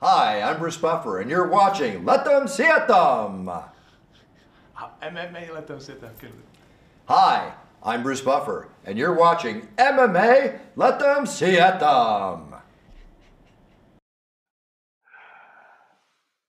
[0.00, 3.50] Hi, I'm Bruce Buffer, and you're watching Let Them See It Them.
[5.02, 6.12] MMA let them sit there.
[7.08, 12.54] Hi, I'm Bruce Buffer, and you're watching MMA Let Them See It Them.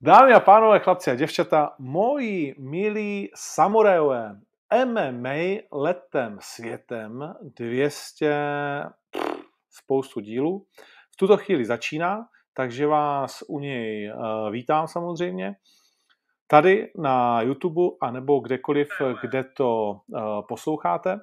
[0.02, 4.40] Dámy a pánové, chlapci a děvčata, moji milí samurajové,
[4.86, 8.36] MMA letem světem 200
[9.70, 10.66] spoustu dílů.
[11.12, 15.56] V tuto chvíli začíná, takže vás u něj uh, vítám samozřejmě.
[16.48, 18.88] Tady na YouTube a nebo kdekoliv,
[19.22, 21.20] kde to uh, posloucháte.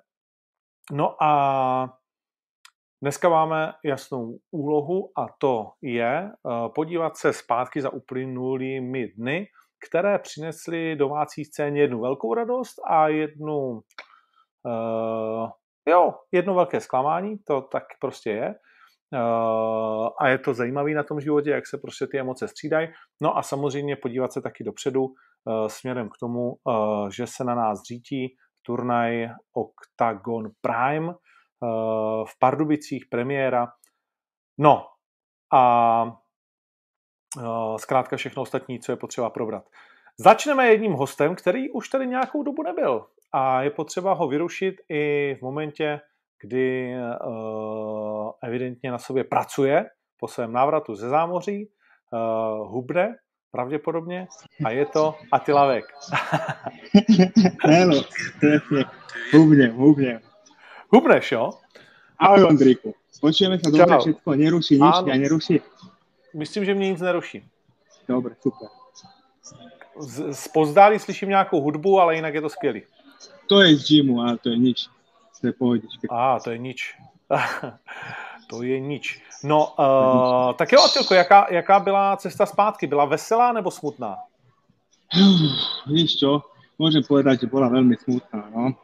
[0.93, 1.99] No a
[3.03, 9.47] dneska máme jasnou úlohu a to je uh, podívat se zpátky za uplynulými dny,
[9.89, 13.81] které přinesly domácí scéně jednu velkou radost a jednu
[14.65, 15.51] uh,
[15.89, 18.55] jo, jedno velké zklamání, to tak prostě je.
[19.13, 22.89] Uh, a je to zajímavé na tom životě, jak se prostě ty emoce střídají.
[23.23, 27.55] No a samozřejmě podívat se taky dopředu uh, směrem k tomu, uh, že se na
[27.55, 31.15] nás řítí turnaj Octagon Prime
[32.25, 33.69] v Pardubicích, premiéra.
[34.59, 34.87] No
[35.53, 36.13] a
[37.77, 39.65] zkrátka všechno ostatní, co je potřeba probrat.
[40.19, 45.35] Začneme jedním hostem, který už tady nějakou dobu nebyl a je potřeba ho vyrušit i
[45.39, 46.01] v momentě,
[46.41, 46.95] kdy
[47.27, 49.85] uh, evidentně na sobě pracuje
[50.21, 51.69] po svém návratu ze zámoří,
[52.13, 53.17] uh, hubne
[53.51, 54.29] pravděpodobně
[54.65, 55.85] a je to Atilavek.
[57.65, 58.05] Áno,
[58.41, 58.85] presne.
[59.33, 60.21] Hubne, hubne.
[60.93, 61.57] Hubneš, jo?
[62.21, 62.93] Ahoj, Ondríku.
[63.17, 65.09] Počujeme sa dobre všetko, neruší nič, Áno.
[65.09, 65.65] ja neruší.
[66.37, 67.49] Myslím, že mě nic neruší.
[68.09, 68.69] Dobre, super.
[70.01, 72.83] Z, z pozdálí slyším nějakou hudbu, ale jinak je to skvělý.
[73.49, 74.89] To je z gymu, ale to je nič.
[75.41, 76.07] To je pohodička.
[76.11, 76.95] A, to je nič.
[78.51, 79.21] to je nič.
[79.45, 82.87] No, uh, tak jo, Atilko, jaká, jaká byla cesta zpátky?
[82.87, 84.17] Byla veselá nebo smutná?
[85.87, 86.43] Víš čo,
[86.79, 88.75] môžem povedať, že bola veľmi smutná, no.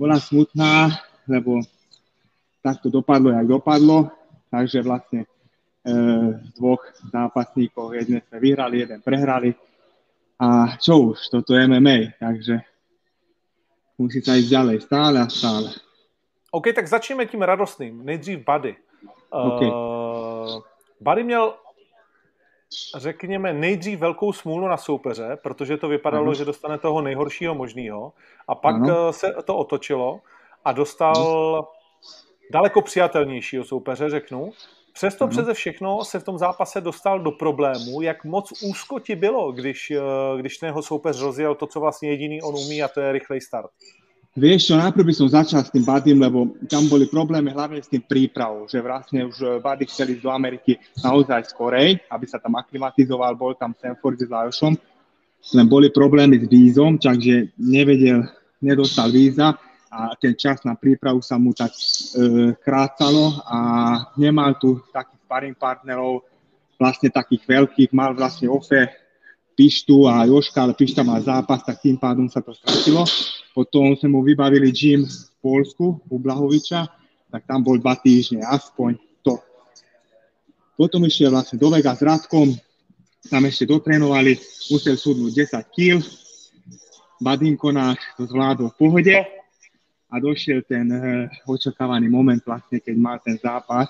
[0.00, 0.96] Bola smutná,
[1.28, 1.60] lebo
[2.60, 4.10] tak to dopadlo, jak dopadlo,
[4.50, 5.28] takže vlastne e,
[6.56, 6.80] dvoch
[7.12, 9.52] zápasníkov, jedne sme vyhrali, jeden prehrali.
[10.40, 12.64] A čo už, toto je MMA, takže
[14.00, 15.68] musí sa ísť ďalej, stále a stále.
[16.50, 18.00] OK, tak začneme tím radostným.
[18.04, 18.76] Nejdřív Buddy.
[19.30, 19.68] Okay.
[19.68, 20.64] Uh,
[21.00, 21.54] Buddy měl,
[22.96, 26.34] řekněme, nejdřív velkou smůlu na soupeře, protože to vypadalo, Ano.
[26.34, 28.12] že dostane toho nejhoršího možného.
[28.48, 29.06] A pak Ano.
[29.06, 30.20] uh, se to otočilo
[30.64, 31.68] a dostal
[32.50, 34.52] daleko přijatelnějšího soupeře, řeknu.
[35.00, 35.30] Přesto Ano.
[35.30, 39.92] přeze všechno se v tom zápase dostal do problému, jak moc úzko ti bylo, když,
[39.96, 43.12] uh, když ten jeho soupeř rozjel to, co vlastně jediný on umí a to je
[43.12, 43.70] rychlej start.
[44.36, 47.88] Vieš čo, najprv by som začal s tým Badym, lebo tam boli problémy hlavne s
[47.90, 52.36] tým prípravou, že vlastne už eh, Buddy chcel ísť do Ameriky naozaj skorej, aby sa
[52.38, 54.76] tam aklimatizoval, bol tam Stanford s Lajošom,
[55.56, 58.28] len boli problémy s vízom, takže nevedel,
[58.62, 59.56] nedostal víza
[59.90, 61.82] a ten čas na prípravu sa mu tak e,
[62.62, 63.58] krácalo a
[64.14, 66.22] nemal tu takých sparring partnerov,
[66.78, 68.86] vlastne takých veľkých, mal vlastne Ofe,
[69.58, 73.02] Pištu a Joška, ale Pišta má zápas, tak tým pádom sa to stratilo.
[73.50, 76.86] Potom sme mu vybavili gym v Polsku, u Blahoviča,
[77.34, 78.94] tak tam bol dva týždne, aspoň
[79.26, 79.42] to.
[80.78, 82.54] Potom išiel vlastne do Vega s Radkom,
[83.26, 84.38] tam ešte dotrénovali,
[84.70, 85.98] musel súdnuť 10 kg,
[87.20, 89.39] Badinko náš to zvládol v pohode
[90.10, 93.86] a došiel ten eh, očakávaný moment vlastne, keď mal ten zápas.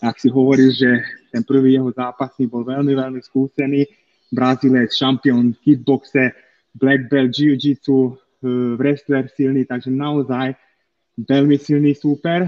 [0.00, 0.90] Ak si hovoríš, že
[1.28, 3.84] ten prvý jeho zápasník bol veľmi, veľmi skúsený,
[4.30, 6.32] Brazílec, šampión v kickboxe,
[6.78, 10.54] black belt, jiu-jitsu, eh, wrestler silný, takže naozaj
[11.18, 12.46] veľmi silný súper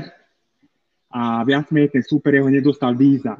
[1.13, 3.37] a viac menej ten súper jeho nedostal víza.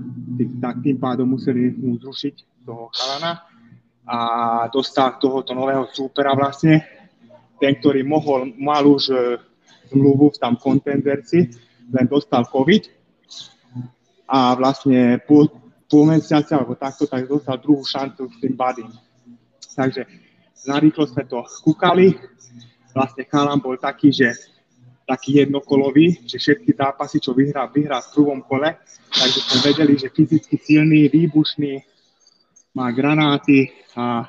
[0.61, 3.49] Tak tým pádom museli mu zrušiť toho chalana
[4.05, 4.19] a
[4.69, 6.85] dostal tohoto nového súpera vlastne,
[7.57, 9.15] ten, ktorý mohol, mal už
[9.93, 11.53] zmluvu v tam kontenderci,
[11.93, 12.89] len dostal COVID
[14.33, 15.53] a vlastne pol,
[15.87, 18.89] pol mesiaca alebo takto, tak dostal druhú šancu s tým badym.
[19.77, 20.09] Takže
[20.65, 22.17] narýchlo sme to kúkali.
[22.93, 24.33] Vlastne chalan bol taký, že
[25.05, 28.73] taký jednokolový, že všetky zápasy, čo vyhrá, vyhrá v prvom kole.
[29.13, 31.81] Takže sme vedeli, že fyzicky silný, výbušný,
[32.73, 34.25] má granáty a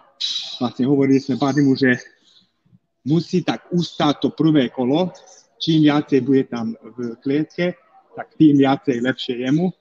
[0.60, 1.96] vlastne hovorili sme Badimu, že
[3.08, 5.12] musí tak ustáť to prvé kolo,
[5.64, 7.80] čím viacej bude tam v klietke,
[8.14, 9.72] tak tým viacej lepšie jemu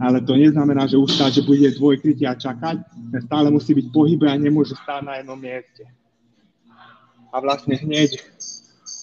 [0.00, 2.76] ale to neznamená, že už že bude dvojkrytie a čakať,
[3.12, 5.88] ten stále musí byť pohybe a nemôže stáť na jednom mieste.
[7.32, 8.20] A vlastne hneď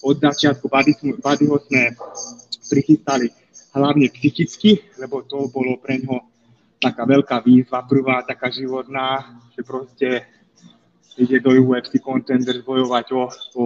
[0.04, 1.98] od začiatku Buddy- Buddyho sme
[2.70, 3.32] prichystali
[3.74, 6.22] hlavne psychicky, lebo to bolo pre ňo
[6.78, 10.08] taká veľká výzva, prvá taká životná, že proste
[11.18, 13.22] ide do UFC Contenders bojovať o,
[13.56, 13.64] o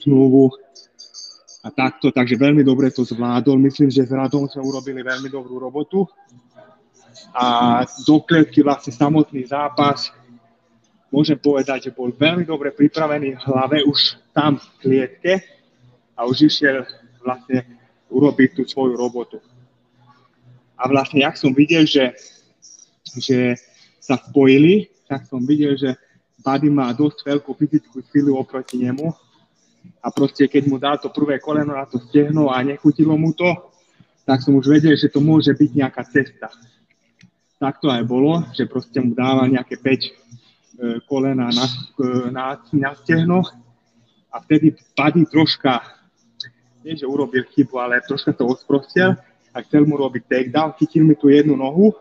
[0.00, 0.52] zmluvu
[1.60, 3.60] a takto, takže veľmi dobre to zvládol.
[3.60, 6.08] Myslím, že s Radom sme urobili veľmi dobrú robotu
[7.36, 8.16] a do
[8.64, 10.08] vlastne samotný zápas
[11.12, 15.32] môžem povedať, že bol veľmi dobre pripravený v už tam v klietke
[16.16, 16.86] a už išiel
[17.20, 17.66] vlastne
[18.08, 19.38] urobiť tú svoju robotu.
[20.80, 22.16] A vlastne, jak som videl, že,
[23.20, 23.60] že
[24.00, 25.92] sa spojili, tak som videl, že
[26.40, 29.12] Buddy má dosť veľkú fyzickú silu oproti nemu
[30.00, 33.52] a proste keď mu dal to prvé koleno na to stehno a nechutilo mu to,
[34.24, 36.48] tak som už vedel, že to môže byť nejaká cesta.
[37.60, 40.10] Tak to aj bolo, že proste mu dáva nejaké 5 e,
[41.04, 43.44] kolena na, e, na, na stehno
[44.32, 45.84] a vtedy Buddy troška,
[46.80, 49.12] nie že urobil chybu, ale troška to osprostil
[49.52, 51.92] a chcel mu robiť takedown, chytil mi tu jednu nohu,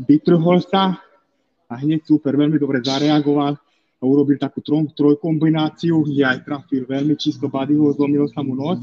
[0.00, 0.98] vytrhol sa
[1.70, 3.54] a hneď super, veľmi dobre zareagoval
[4.02, 8.82] a urobil takú troj, trojkombináciu, kde aj trafil veľmi čisto Buddyho, zlomil sa mu noc.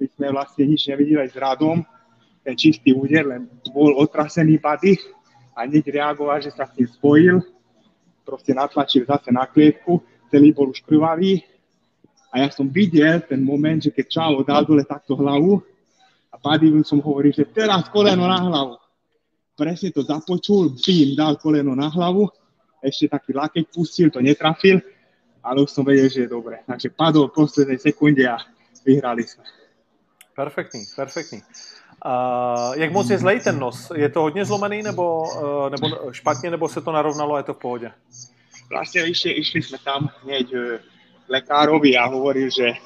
[0.00, 1.84] My sme vlastne nič nevideli s Radom,
[2.40, 3.44] ten čistý úder, len
[3.76, 4.96] bol otrasený Buddy
[5.52, 7.44] a hneď reagoval, že sa s tým spojil,
[8.24, 10.00] proste natlačil zase na klietku,
[10.32, 11.44] celý bol už krvavý.
[12.32, 15.60] A ja som videl ten moment, že keď Čavo dal dole takto hlavu,
[16.32, 18.74] a Paddy som hovoril, že teraz koleno na hlavu.
[19.54, 22.26] Presne to započul, bím, dal koleno na hlavu,
[22.84, 24.78] ešte taký lakeť pustil, to netrafil,
[25.40, 26.60] ale už som vedel, že je dobre.
[26.68, 28.36] Takže padol v poslednej sekunde a
[28.84, 29.44] vyhrali sme.
[30.36, 31.40] Perfektní, perfektní.
[32.04, 33.92] Uh, jak moc je zlej ten nos?
[33.94, 37.54] Je to hodně zlomený nebo, uh, nebo špatně, nebo se to narovnalo a je to
[37.54, 37.90] v pohodě?
[38.64, 40.80] Vlastne išli, išli sme tam hneď uh,
[41.28, 42.76] lekárovi a hovoril, že,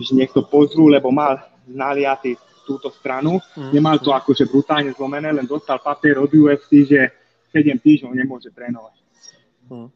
[0.00, 3.38] že nech to pozrú, lebo mal naliatý túto stranu.
[3.54, 3.70] Mm.
[3.74, 7.12] Nemal to akože brutálne zlomené, len dostal papier od UFC, že
[7.54, 8.94] 7 týždňov nemôže trénovať.
[9.70, 9.88] Mm.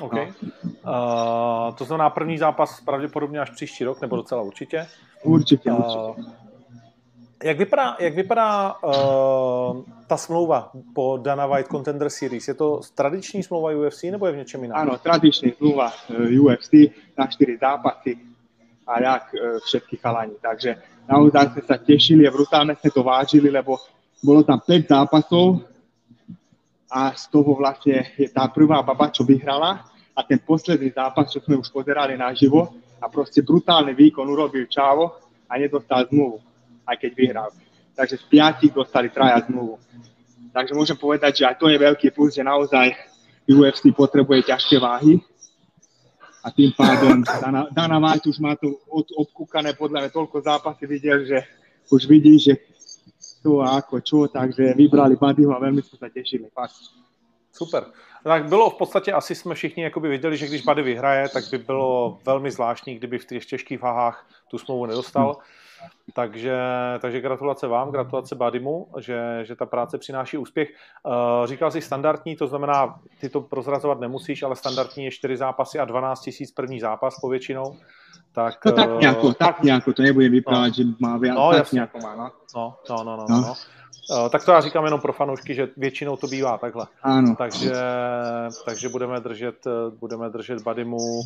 [0.00, 0.12] OK.
[0.12, 0.28] No.
[0.84, 4.86] Uh, to znamená první zápas pravděpodobně až příští rok, nebo docela určitě.
[5.24, 5.98] Určitě, určitě.
[5.98, 6.24] Uh,
[7.44, 12.48] jak vypadá, jak vypadá uh, ta smlouva po Dana White Contender Series?
[12.48, 14.76] Je to tradiční smlouva UFC nebo je v něčem jiném?
[14.76, 15.92] Áno, tradiční smlouva
[16.40, 16.72] UFC
[17.18, 18.30] na 4 zápasy
[18.90, 20.34] a jak e, všetky chalani.
[20.42, 23.78] Takže naozaj sme sa tešili a brutálne sme to vážili, lebo
[24.18, 25.62] bolo tam 5 zápasov
[26.90, 31.38] a z toho vlastne je tá prvá baba, čo vyhrala a ten posledný zápas, čo
[31.38, 35.14] sme už pozerali naživo a proste brutálny výkon urobil Čávo
[35.46, 36.42] a nedostal zmluvu,
[36.84, 37.50] aj keď vyhral.
[37.94, 39.78] Takže z piatich dostali traja zmluvu.
[40.50, 42.90] Takže môžem povedať, že aj to je veľký plus, že naozaj
[43.46, 45.22] UFC potrebuje ťažké váhy
[46.42, 50.84] a tým pádom Dana, Dana White už má to od, obkúkané, podľa mňa toľko zápasy
[50.88, 51.38] videl, že
[51.92, 52.56] už vidí, že
[53.42, 56.48] to a ako čo, takže vybrali Buddyho a veľmi sme sa tešili.
[56.52, 56.76] Fakt.
[57.52, 57.86] Super.
[58.24, 61.58] Tak bylo v podstatě, asi jsme všichni jakoby viděli, že když Buddy vyhraje, tak by
[61.58, 65.36] bylo velmi zvláštní, kdyby v těch těžkých váhách tu smlouvu nedostal.
[66.14, 66.58] Takže,
[67.00, 70.68] takže gratulace vám, gratulace Badimu, že, že ta práce přináší úspěch.
[71.04, 75.78] Uh, říkal jsi standardní, to znamená, ty to prozrazovat nemusíš, ale standardní je 4 zápasy
[75.78, 77.76] a 12 tisíc první zápas povětšinou.
[78.32, 81.50] Tak, no tak eh, nějako, tak nějako, to nebudem vyprávět, no, že má viac, no,
[81.50, 81.76] tak jasný.
[81.76, 82.30] nějako má, no.
[82.56, 83.40] No, no, no, no, no.
[83.40, 83.54] no.
[84.10, 86.86] Uh, tak to já říkám jenom pro fanoušky, že většinou to bývá takhle.
[87.02, 87.34] Ano.
[87.38, 87.72] Takže,
[88.64, 89.66] takže budeme držet,
[90.00, 91.22] budeme držet Badimu.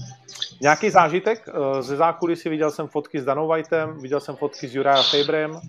[0.61, 2.49] Nějaký zážitek uh, ze zákulisí?
[2.49, 5.61] Viděl jsem fotky s Danou Whiteem, viděl jsem fotky s Juraja Fabrem.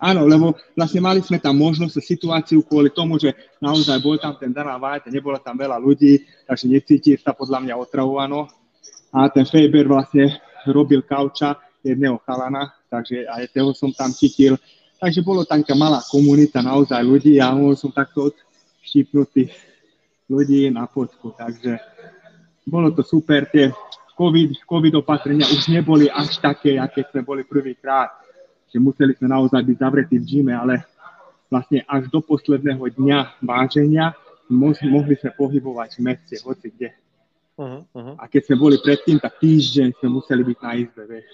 [0.00, 4.48] Áno, lebo vlastne mali sme tam možnosť situáciu kvôli tomu, že naozaj bol tam ten
[4.48, 8.48] Dana White, nebola tam veľa ľudí, takže necíti sa podľa mňa otravovano.
[9.12, 14.60] A ten Faber vlastne robil kauča jedného chalana, takže aj toho som tam chytil
[15.00, 19.48] Takže bolo taká malá komunita naozaj ľudí a mohol som takto odštípnutý
[20.28, 21.32] ľudí na fotku.
[21.32, 21.80] Takže
[22.68, 23.48] bolo to super.
[23.48, 23.72] Tie
[24.12, 28.12] COVID, COVID opatrenia už neboli až také, aké sme boli prvýkrát.
[28.68, 30.84] Že museli sme naozaj byť zavretí v gyme, ale
[31.48, 34.12] vlastne až do posledného dňa váženia
[34.52, 36.92] mohli sme pohybovať v meste, hoci kde.
[37.58, 38.16] Uh-huh, uh-huh.
[38.18, 41.28] A keď sme boli predtým, tak týždeň sme museli byť na izbe, vieš.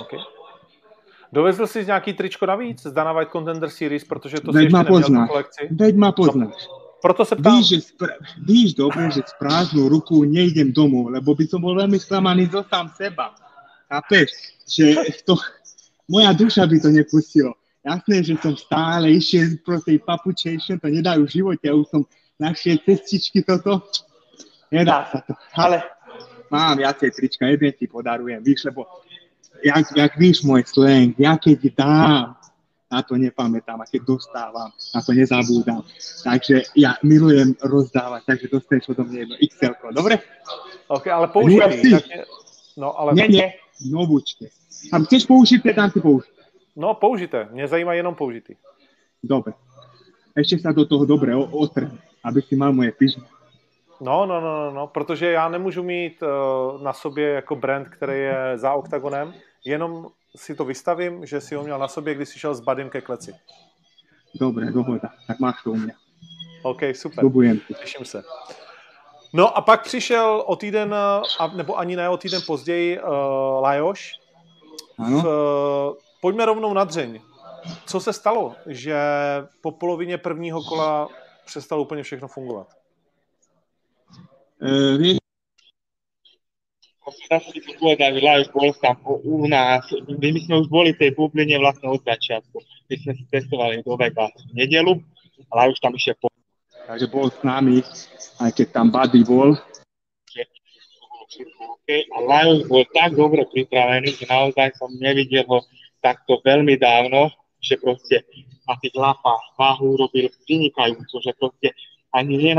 [0.00, 0.20] Okay.
[1.32, 5.26] Dovezl jsi nějaký tričko navíc z Dana White Contender Series, protože to si ještě neměl
[5.26, 5.68] kolekci?
[5.70, 6.68] Veď ma poznáš.
[7.02, 7.56] Proto se ptám.
[7.56, 11.72] Víš, že spra- víš dobre, že s prázdnou rukou nejdem domů, lebo by som bol
[11.72, 13.32] veľmi sklamaný zo sám seba.
[13.88, 14.28] Chápeš?
[14.68, 14.86] Že
[15.24, 15.40] to,
[16.04, 17.56] moja duša by to nepustilo.
[17.80, 22.02] Jasné, že som stále išiel pro tej papučejšie, to nedajú v živote, ja už som
[22.36, 23.80] našiel cestičky toto.
[24.70, 25.34] Nedá sa to.
[25.58, 25.82] Ale
[26.50, 28.86] mám viacej trička, jeden ti podarujem, víš, lebo
[29.62, 32.38] jak, jak víš môj slang, ja keď dám
[32.90, 35.86] na to nepamätám a keď dostávam, na to nezabúdam.
[36.26, 40.14] Takže ja milujem rozdávať, takže dostaneš odo mňa jedno XL, dobre?
[40.90, 41.94] Ok, ale použitý.
[41.94, 42.26] Tak.
[42.74, 43.14] No, ale...
[43.14, 43.46] Nie, nie,
[43.86, 44.50] novúčke.
[44.90, 46.42] A chceš použité, dám ti použité.
[46.76, 47.48] No, použité.
[47.52, 48.56] Mě zajímá jenom použitý.
[49.22, 49.52] Dobre.
[50.32, 53.26] Ešte sa do toho dobre otrhne, aby si mal moje pyžmy.
[54.00, 58.18] No, no, no, no, no, protože já nemůžu mít uh, na sobě jako brand, který
[58.20, 62.38] je za oktagonem, jenom si to vystavím, že si ho měl na sobě, když jsi
[62.38, 63.34] šel s Badym ke kleci.
[64.40, 65.08] Dobre, dohoda.
[65.26, 65.92] Tak máš to u mě.
[66.62, 67.24] OK, super.
[67.24, 68.22] Dobujem Těším se.
[69.32, 73.08] No a pak přišel o týden, a, nebo ani ne o týden později, uh,
[73.60, 74.20] Lajoš.
[74.98, 75.20] Ano.
[75.20, 77.20] V, uh, pojďme rovnou na dřeň.
[77.86, 78.98] Co se stalo, že
[79.60, 81.08] po polovině prvního kola
[81.44, 82.79] přestalo úplně všechno fungovat?
[84.60, 85.16] Uh,
[87.80, 91.56] povedať, že Lajos bol tam u nás, my, my sme už boli v tej bubline
[91.56, 92.60] vlastne od začiatku.
[92.60, 95.00] My sme si testovali do Vega v nedelu,
[95.48, 96.28] a Lajos tam išiel po
[96.90, 97.86] takže bol s nami,
[98.42, 99.54] aj keď tam Buddy bol.
[101.90, 105.62] a Lajos bol tak dobre pripravený, že naozaj som nevidel ho
[106.02, 107.30] takto veľmi dávno,
[107.62, 108.26] že proste
[108.66, 111.68] na tých lapách váhu robil vynikajúco, že proste
[112.10, 112.54] ani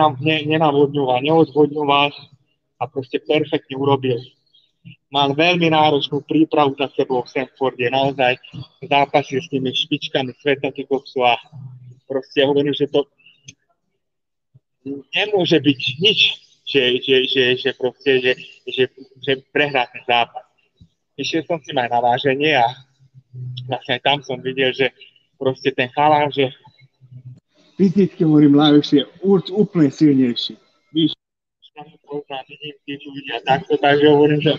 [0.48, 2.10] nenavodňoval, neodvodňoval
[2.80, 4.20] a proste perfektne urobil.
[5.12, 8.40] Mal veľmi náročnú prípravu za sebou v Stanforde, naozaj
[8.88, 11.36] zápasil s tými špičkami sveta koksu a
[12.08, 13.06] proste hovorím, že to
[15.14, 16.20] nemôže byť nič,
[16.66, 18.34] že, že, že, že proste, že,
[18.66, 18.84] že,
[19.22, 20.48] že prehrá ten zápas.
[21.20, 22.66] Išiel som si aj na váženie a
[23.68, 24.90] vlastne aj tam som videl, že
[25.38, 26.50] proste ten chalán, že
[27.82, 29.02] fyzicky hovorím, Lajos je
[29.50, 30.54] úplne silnejší.
[30.94, 31.18] Víš,
[32.06, 34.54] poznám, vidím tí ľudia takto, takže hovorím, že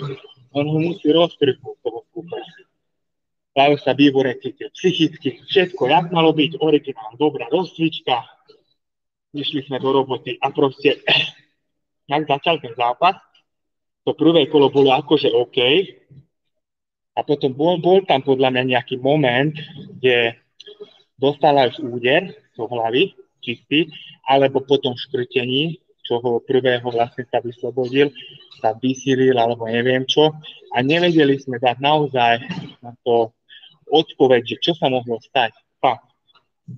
[0.50, 2.42] on ho musí roztrhnúť toho súpera.
[3.54, 8.26] Lajos sa výborne cítil psychicky, všetko, jak malo byť, originál, dobrá rozcvička,
[9.30, 10.98] išli sme do roboty a proste,
[12.10, 13.22] jak začal ten zápas,
[14.02, 15.58] to prvé kolo bolo akože OK,
[17.12, 19.52] a potom bol, bol tam podľa mňa nejaký moment,
[20.00, 20.32] kde
[21.20, 23.90] dostala už úder do hlavy, čistý,
[24.28, 28.10] alebo po tom škrtení, čo ho prvého vlastne sa vyslobodil,
[28.58, 30.34] sa vysílil, alebo neviem čo.
[30.74, 32.42] A nevedeli sme dať naozaj
[32.82, 33.30] na to
[33.90, 35.54] odpoveď, že čo sa mohlo stať.
[35.82, 36.12] Fakt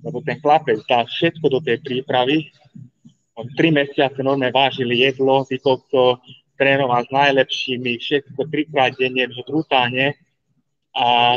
[0.03, 2.49] lebo ten chlapec dal všetko do tej prípravy.
[3.35, 5.83] On tri mesiace normálne vážil jedlo, ty to
[6.55, 10.15] trénoval s najlepšími, všetko trikrát denne, brutálne.
[10.95, 11.35] A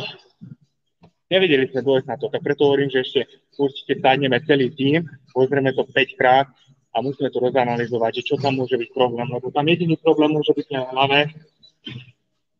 [1.31, 2.29] nevedeli sme dôjsť na to.
[2.29, 3.21] Tak preto hovorím, že ešte
[3.57, 6.49] určite sadneme celý tým, pozrieme to 5 krát
[6.93, 10.53] a musíme to rozanalizovať, že čo tam môže byť problém, lebo tam jediný problém môže
[10.57, 11.21] byť na hlave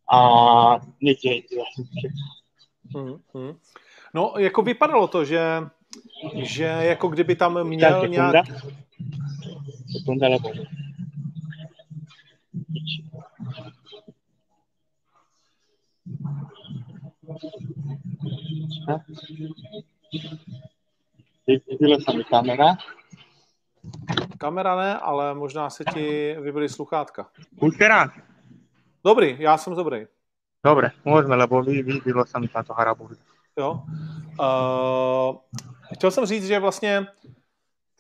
[0.09, 0.19] a
[1.01, 1.45] niekde
[2.95, 3.53] mm-hmm.
[4.15, 5.69] No, jako vypadalo to, že
[6.43, 8.47] že jako kdyby tam měl tak, nějak...
[9.99, 10.29] Sekunda.
[21.47, 22.77] Vybila sa mi kamera.
[24.39, 27.29] Kamera ne, ale možná se ti vybili sluchátka.
[27.61, 28.11] Už teraz?
[29.05, 30.07] Dobrý, já jsem dobrý.
[30.65, 33.15] Dobre, môžeme, lebo vybilo sa mi táto harabu.
[33.55, 33.87] Jo.
[34.35, 35.39] Uh,
[35.95, 37.07] chtěl jsem říct, že vlastně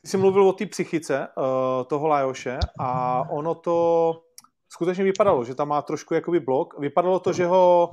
[0.02, 3.76] ty jsi mluvil o té psychice uh, toho Lajoše a ono to
[4.68, 6.78] skutečně vypadalo, že tam má trošku jakoby blok.
[6.78, 7.90] Vypadalo to, že ho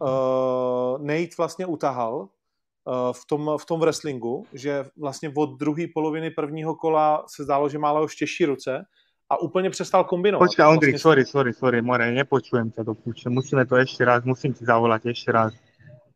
[0.00, 6.30] uh, Nate vlastně utahal uh, v, tom, v tom wrestlingu, že vlastně od druhé poloviny
[6.30, 8.84] prvního kola se zdálo, že má Lajoš těžší ruce
[9.30, 10.46] a úplně přestal kombinovat.
[10.46, 11.02] Počkaj, Ondrik, vlastně...
[11.02, 13.26] sorry, sorry, sorry, More, nepočujem ťa do púče.
[13.26, 15.50] Musíme to ešte raz, musím ti zavolať ešte raz.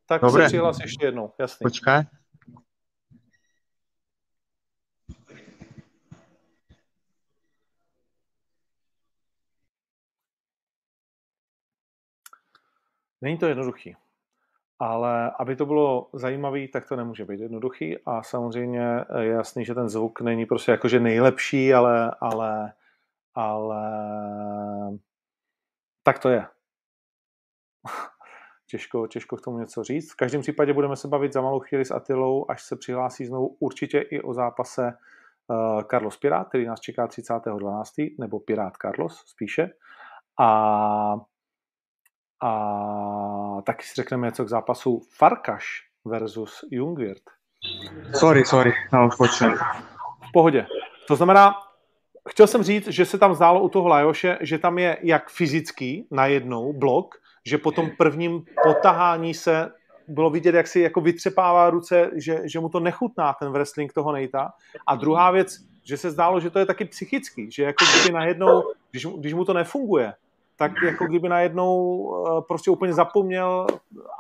[0.07, 0.43] Tak Dobre.
[0.43, 1.65] se přihlas ještě jednou, jasný.
[1.65, 2.03] Počkaj.
[13.23, 13.97] Není to jednoduchý.
[14.79, 19.75] Ale aby to bylo zajímavé, tak to nemůže být jednoduchý a samozřejmě je jasný, že
[19.75, 22.73] ten zvuk není prostě jakože nejlepší, ale, ale,
[23.35, 23.83] ale
[26.03, 26.47] tak to je
[28.71, 30.13] těžko, těžko k tomu něco říct.
[30.13, 33.57] V každém případě budeme se bavit za malou chvíli s Atilou, až se přihlásí znovu
[33.61, 34.93] určitě i o zápase
[35.47, 39.71] uh, Carlos Pirát, který nás čeká 30.12., nebo Pirát Carlos spíše.
[40.41, 41.17] A,
[42.41, 47.31] a taky si řekneme něco k zápasu Farkaš versus Jungwirth.
[48.15, 49.55] Sorry, sorry, no počujem.
[50.29, 50.67] V pohodě.
[51.09, 51.55] To znamená,
[52.29, 56.07] chtěl jsem říct, že se tam zdálo u toho Lajoše, že tam je jak fyzický
[56.11, 57.15] najednou blok,
[57.47, 59.73] že po tom prvním potahání se
[60.09, 64.13] bylo vidět, jak si jako vytřepává ruce, že, že mu to nechutná ten wrestling toho
[64.13, 64.53] Nejta.
[64.87, 68.63] A druhá věc, že se zdálo, že to je taky psychický, že jako kdyby najednou,
[68.91, 70.13] když, když mu to nefunguje,
[70.61, 71.73] tak jako kdyby najednou
[72.13, 73.67] eh, prostě úplně zapomněl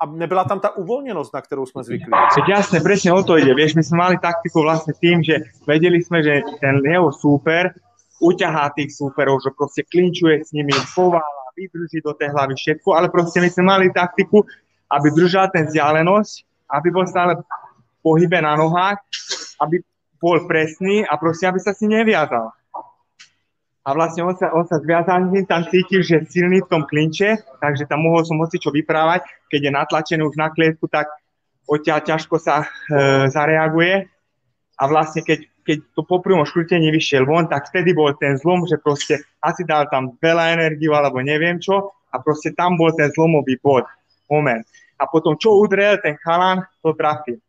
[0.00, 2.10] a nebyla tam ta uvolněnost, na kterou jsme zvyklí.
[2.10, 3.52] Tak jasne, presne o to ide.
[3.52, 7.76] Vieš, my sme mali taktiku vlastne tým, že vedeli sme, že ten jeho súper
[8.24, 13.12] uťahá tých súperov, že proste klinčuje s nimi, povála, vydrží do tej hlavy všetko, ale
[13.12, 14.40] proste my sme mali taktiku,
[14.88, 16.32] aby držal ten vzdialenosť,
[16.72, 17.36] aby bol stále
[18.00, 18.96] pohybe na nohách,
[19.60, 19.84] aby
[20.16, 22.48] bol presný a proste, aby sa s ním neviazal.
[23.80, 27.40] A vlastne on sa, on sa zviazaný tam cítil, že je silný v tom klinče,
[27.64, 29.24] takže tam mohol som moci čo vyprávať.
[29.48, 31.08] Keď je natlačený už na klietku, tak
[31.64, 32.66] odtiaľ ťažko sa e,
[33.32, 34.04] zareaguje.
[34.76, 38.68] A vlastne keď, keď to po prvom škrutení vyšiel von, tak vtedy bol ten zlom,
[38.68, 43.08] že proste asi dal tam veľa energiu alebo neviem čo a proste tam bol ten
[43.16, 43.88] zlomový bod,
[44.28, 44.64] moment.
[45.00, 47.40] A potom čo udrel ten chalan, to trafil.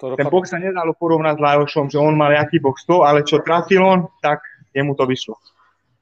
[0.00, 3.20] To Ten box sa nedalo porovnať s Lajošom, že on mal jaký box 100, ale
[3.24, 4.40] čo trafil on, tak
[4.72, 5.36] jemu to vyšlo.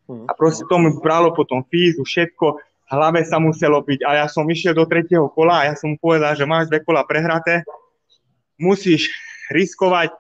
[0.09, 0.25] Hmm.
[0.25, 2.57] A proste to mi bralo potom fízu, všetko,
[2.89, 4.01] hlave sa muselo byť.
[4.09, 6.81] A ja som išiel do tretieho kola a ja som mu povedal, že máš dve
[6.81, 7.61] kola prehraté,
[8.57, 9.13] musíš
[9.53, 10.17] riskovať,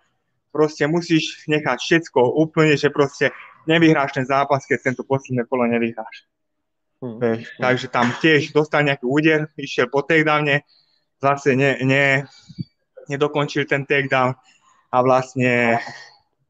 [0.53, 3.33] proste musíš nechať všetko úplne, že proste
[3.65, 6.29] nevyhráš ten zápas, keď tento posledné kolo nevyhráš.
[7.01, 7.41] Hmm.
[7.57, 10.67] Takže tam tiež dostal nejaký úder, išiel po takedowne,
[11.23, 12.27] zase ne, ne,
[13.09, 14.35] nedokončil ten takedown
[14.93, 15.79] a vlastne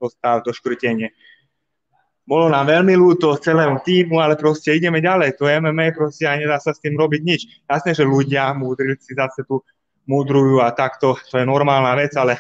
[0.01, 1.13] dostal to škrutenie.
[2.29, 5.41] Bolo nám veľmi ľúto celému týmu, ale proste ideme ďalej.
[5.41, 7.41] To je MMA proste a nedá sa s tým robiť nič.
[7.65, 9.65] Jasné, že ľudia, múdrilci zase tu
[10.05, 12.37] múdrujú a takto, to je normálna vec, ale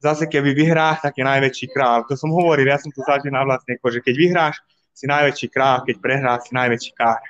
[0.00, 2.08] zase keby vyhrá, tak je najväčší král.
[2.08, 4.00] To som hovoril, ja som to zažil na vlastnej kože.
[4.00, 4.56] Keď vyhráš,
[4.96, 7.20] si najväčší král, keď prehráš, si najväčší kár.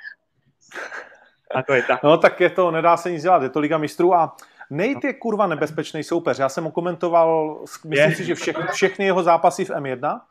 [1.51, 1.99] A to je tak.
[2.07, 4.35] No tak je to, nedá se nic dělat, je to Liga mistrů a
[4.69, 6.39] Nate je kurva nebezpečný soupeř.
[6.39, 8.15] Já jsem ho komentoval, myslím Je.
[8.15, 10.21] si, že vše, všechny jeho zápasy v M1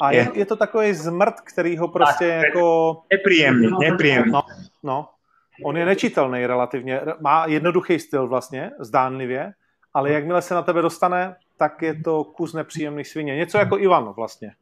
[0.00, 0.44] a je, Je.
[0.46, 4.32] to takový zmrt, který ho prostě Tak, jako, Nepríjemný, nepríjemný.
[4.32, 4.42] no,
[4.82, 5.08] no,
[5.64, 9.52] on je nečitelný relativně, má jednoduchý styl vlastně, zdánlivě,
[9.94, 13.36] ale jakmile se na tebe dostane, tak je to kus nepříjemný svině.
[13.36, 14.52] Něco jako Ivan vlastně.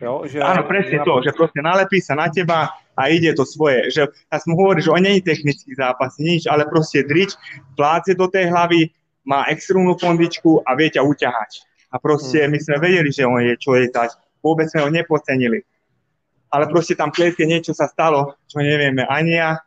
[0.00, 3.94] Jo, že, Áno, presne to, že proste nalepí sa na teba a ide to svoje.
[3.94, 7.38] Že, ja som hovoril, že on je technický zápas, nič, ale proste drič,
[7.78, 8.90] pláce do tej hlavy,
[9.22, 11.62] má extrémnu kondičku a vie ťa uťahať.
[11.94, 14.18] A proste my sme vedeli, že on je je tať.
[14.42, 15.62] Vôbec sme ho nepocenili.
[16.48, 19.60] Ale proste tam v klietke niečo sa stalo, čo nevieme ani ja,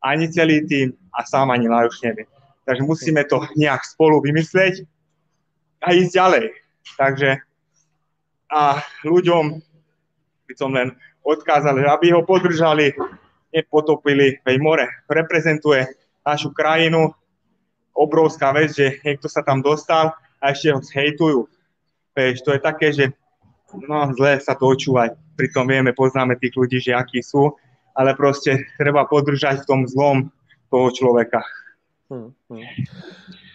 [0.00, 2.24] ani celý tým a sám ani Lajoš nevie.
[2.64, 4.86] Takže musíme to nejak spolu vymysleť
[5.84, 6.44] a ísť ďalej.
[6.96, 7.28] Takže
[8.46, 9.58] a ľuďom
[10.46, 10.94] by som len
[11.26, 12.94] odkázal, aby ho podržali,
[13.50, 15.86] nepotopili, veď more reprezentuje
[16.22, 17.10] našu krajinu,
[17.90, 21.40] obrovská vec, že niekto sa tam dostal a ešte ho zhejtujú.
[22.14, 23.04] Veď to je také, že
[23.88, 27.52] no, zle sa to očúvať, pritom vieme, poznáme tých ľudí, že akí sú,
[27.96, 30.32] ale proste treba podržať v tom zlom
[30.72, 31.44] toho človeka.
[32.10, 32.62] Hmm, hmm.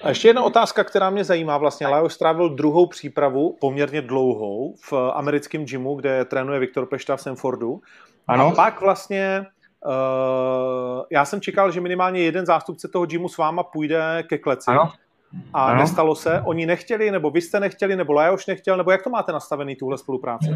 [0.04, 1.58] A ještě jedna otázka, která mě zajímá.
[1.58, 7.22] Vlastně Lajos strávil druhou přípravu, poměrně dlouhou, v americkém gymu, kde trénuje Viktor Pešta v
[7.22, 7.82] Sanfordu.
[8.28, 8.48] Ano?
[8.48, 9.46] A pak vlastně
[9.86, 14.72] uh, já jsem čekal, že minimálně jeden zástupce toho gymu s váma půjde ke kleci.
[14.72, 14.92] Ano?
[15.54, 15.82] A Ano.
[15.82, 16.42] nestalo se.
[16.42, 19.98] Oni nechtěli, nebo vy jste nechtěli, nebo Lajoš nechtěl, nebo jak to máte nastavený, tuhle
[19.98, 20.50] spolupráci?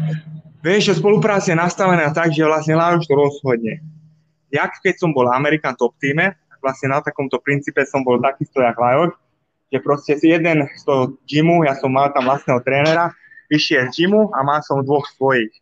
[0.62, 3.80] Vieš, že spolupráca je nastavená tak, že vlastne Lároš to rozhodne.
[4.52, 8.60] Jak keď som bol American Top Teame, tak vlastne na takomto princípe som bol takisto
[8.60, 9.14] jak Lajoš,
[9.72, 13.10] že proste si jeden z toho gymu, ja som mal tam vlastného trénera,
[13.50, 15.54] vyšiel z gymu a mal som dvoch svojich.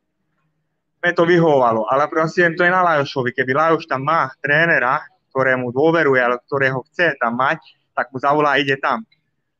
[1.05, 3.37] Mne to vyhovovalo, ale proste to je na Lajošovi.
[3.37, 7.61] Keby Lajoš tam má trénera, ktorému dôveruje, ale ktorého chce tam mať,
[7.95, 9.07] tak mu zavolá a ide tam.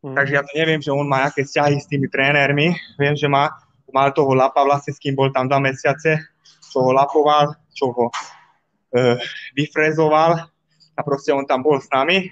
[0.05, 0.13] Hmm.
[0.13, 2.77] Takže ja to neviem, že on má aké vzťahy s tými trénermi.
[3.01, 3.55] Viem, že má,
[3.89, 6.21] mal toho Lapa vlastne, s kým bol tam dva mesiace,
[6.69, 8.07] čo ho lapoval, čo ho
[8.93, 9.17] e,
[9.57, 10.45] vyfrezoval
[10.95, 12.29] a proste on tam bol s nami.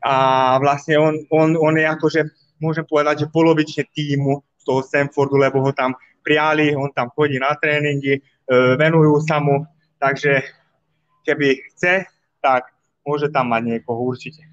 [0.00, 2.20] A vlastne on, on, on je akože,
[2.58, 7.38] môžem povedať, že polovične týmu z toho Stanfordu, lebo ho tam prijali, on tam chodí
[7.38, 8.20] na tréningy, e,
[8.74, 9.62] venujú sa mu,
[10.00, 10.42] takže
[11.22, 12.08] keby chce,
[12.42, 12.72] tak
[13.06, 14.49] môže tam mať niekoho určite.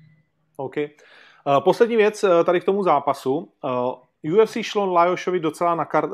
[0.57, 0.75] OK.
[0.77, 3.51] Uh, poslední věc uh, tady k tomu zápasu.
[4.23, 6.09] Uh, UFC šlo Lajošovi docela na, kar,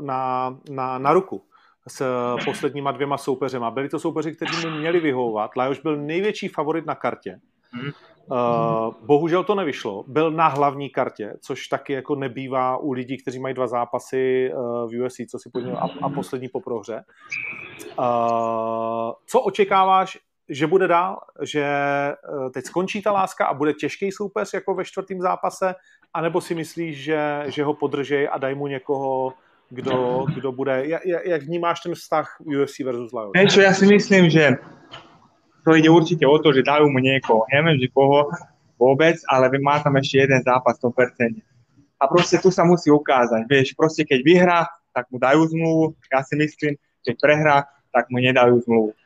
[0.00, 1.42] na, na, na ruku
[1.88, 2.04] s
[2.44, 3.70] posledníma dvěma soupeřema.
[3.70, 5.56] Byli to soupeři, kteří mu měli vyhovovat.
[5.56, 7.40] Lajoš byl největší favorit na kartě.
[9.00, 10.04] Bohužel to nevyšlo.
[10.06, 14.50] Byl na hlavní kartě, což taky jako nebývá u lidí, kteří mají dva zápasy
[14.86, 17.04] v UFC, co si podíval, a, a poslední po prohře.
[19.26, 24.54] Co očekáváš že bude dál, že eh, teď skončí ta láska a bude těžký soupeř
[24.54, 25.74] jako ve čtvrtém zápase,
[26.14, 29.32] anebo si myslíš, že, že ho podržej a daj mu někoho,
[29.70, 33.36] kdo, kdo bude, jak, jak vnímáš ten vztah UFC versus Lions?
[33.36, 34.56] Niečo, ja si myslím, že
[35.68, 37.44] to ide určite o to, že dajú mu niekoho.
[37.52, 38.32] Neviem, že koho
[38.80, 41.44] vôbec, ale má tam ešte jeden zápas 100%.
[42.00, 43.44] A proste tu sa musí ukázať.
[43.44, 44.60] Vieš, proste keď vyhrá,
[44.96, 45.84] tak mu dajú zmluvu.
[46.08, 47.56] Ja si myslím, keď prehrá,
[47.92, 48.96] tak mu nedajú zmluvu.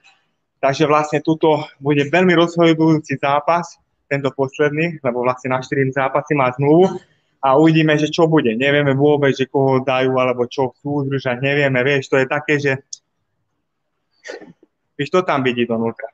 [0.62, 6.53] Takže vlastne tuto bude veľmi rozhodujúci zápas, tento posledný, lebo vlastne na 4 zápasy má
[6.55, 7.01] zmluvu
[7.42, 8.55] a uvidíme, že čo bude.
[8.55, 12.72] Nevieme vôbec, že koho dajú, alebo čo chcú udržať, nevieme, vieš, to je také, že
[14.94, 16.12] vieš, to tam vidí donútra.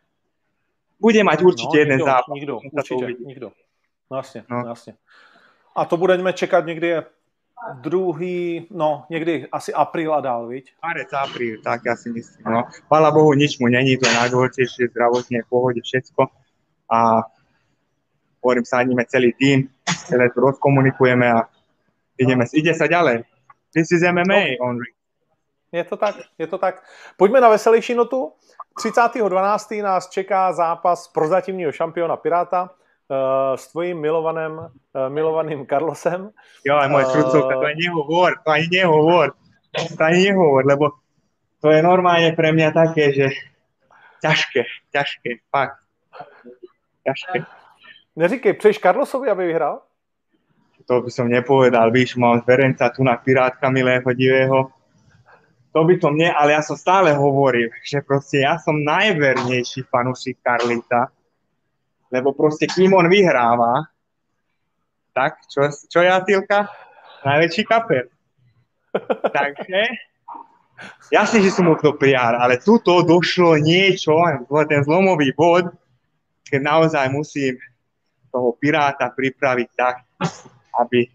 [0.97, 2.35] Bude mať určite no, jeden nikdo, zápas.
[2.35, 2.55] Nikdo,
[3.03, 3.25] uvidí.
[3.27, 3.49] nikdo.
[4.11, 4.63] No, jasně, No.
[4.63, 4.69] no.
[4.69, 4.95] jasně.
[5.77, 6.95] A to budeme čekat někdy
[7.75, 10.73] druhý, no někdy asi apríl a dál, viď?
[10.83, 12.47] Marec, apríl, tak ja si myslím.
[12.47, 12.63] No.
[12.87, 16.27] Chvala Bohu, nič mu není, to je najdôležitejšie, zdravotne, v pohode, všetko.
[16.89, 17.23] A
[18.41, 21.45] hovorím, sadíme celý tým, celé to rozkomunikujeme a
[22.19, 23.25] ideme, ide sa ďalej.
[23.75, 24.91] This is MMA, Henry.
[25.73, 26.83] Je to tak, je to tak.
[27.17, 28.33] Pojďme na veselější notu.
[28.85, 29.83] 30.12.
[29.83, 32.71] nás čeká zápas prozatímního šampiona Piráta
[33.57, 36.29] s tvojím milovaným, uh, milovaným Carlosem.
[36.61, 39.29] Jo, aj moje A- srdcovka, to ani nehovor, to ani nehovor,
[39.73, 40.85] to ani nehovor, lebo
[41.65, 43.27] to je normálne pre mňa také, že
[44.21, 45.81] ťažké, ťažké, fakt.
[47.09, 47.49] Ťažké.
[48.17, 49.89] Neříkej, přeješ Carlosovi, aby vyhrál?
[50.89, 54.73] to by som nepovedal, víš, mám zverenca tu na Pirátka milého, divého.
[55.77, 60.41] To by som nie, ale ja som stále hovoril, že proste ja som najvernejší fanúšik
[60.41, 61.13] Karlita,
[62.09, 63.89] lebo proste kým on vyhráva,
[65.13, 66.71] tak, čo, čo ja, Tilka?
[67.27, 68.07] Najväčší kaper.
[69.37, 69.81] Takže,
[71.11, 74.15] jasne, že som mu to prijal, ale tuto došlo niečo,
[74.71, 75.69] ten zlomový bod,
[76.47, 77.59] keď naozaj musím
[78.31, 80.07] toho Piráta pripraviť tak,
[80.79, 81.09] aby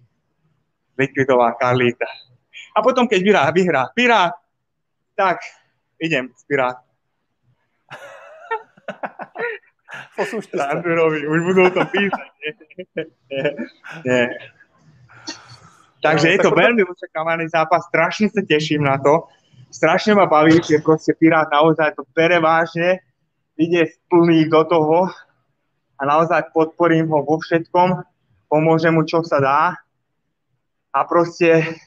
[0.97, 2.09] likvidoval Karlíta.
[2.73, 4.33] A potom, keď vyhrá, vyhrá Pirát,
[5.13, 5.41] tak
[6.01, 6.81] idem s Pirát.
[10.15, 10.63] Poslušte se.
[10.63, 12.29] Randurovi, už budú to písať.
[16.03, 19.23] Takže je to veľmi očakávaný zápas, strašne sa teším na to.
[19.71, 22.99] Strašne ma baví, že proste Pirát naozaj to bere vážne,
[23.55, 25.07] ide plný do toho
[25.97, 28.03] a naozaj podporím ho vo všetkom,
[28.51, 29.61] pomôžem mu, čo sa dá
[30.93, 31.79] a proste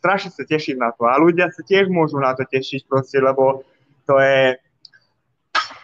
[0.00, 3.66] strašne sa teším na to a ľudia sa tiež môžu na to tešiť proste, lebo
[4.06, 4.54] to je,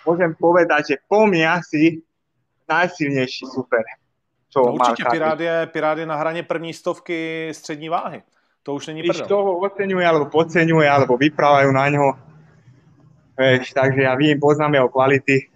[0.06, 2.02] môžem povedať, že po mne asi
[2.68, 3.82] najsilnejší super.
[4.52, 5.04] Čo No, určitě.
[5.10, 8.22] Pirát je, Pirát je na hraně první stovky střední váhy.
[8.62, 9.26] To už není prdel.
[9.26, 12.12] toho oceňuje, alebo podceňuje, alebo vyprávajú na ňo.
[13.38, 15.50] Vieš, takže ja vím, poznám jeho kvality.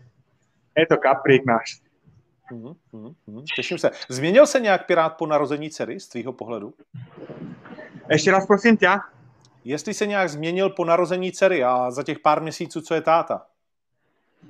[0.76, 1.80] Je to kaprík náš.
[2.52, 3.44] Mhm, mhm, mhm.
[3.56, 3.90] Těším se.
[4.08, 6.74] Změnil se nějak Pirát po narození dcery z tvýho pohledu?
[8.08, 9.00] Ešte raz prosím ťa.
[9.64, 13.46] Jestli se nějak změnil po narození dcery a za těch pár měsíců, co je táta?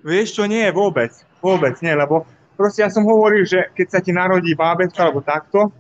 [0.04, 1.12] Vieš čo, nie, vôbec.
[1.40, 2.26] Vôbec nie, lebo
[2.58, 5.70] proste ja som hovoril, že keď sa ti narodí bábetko alebo takto,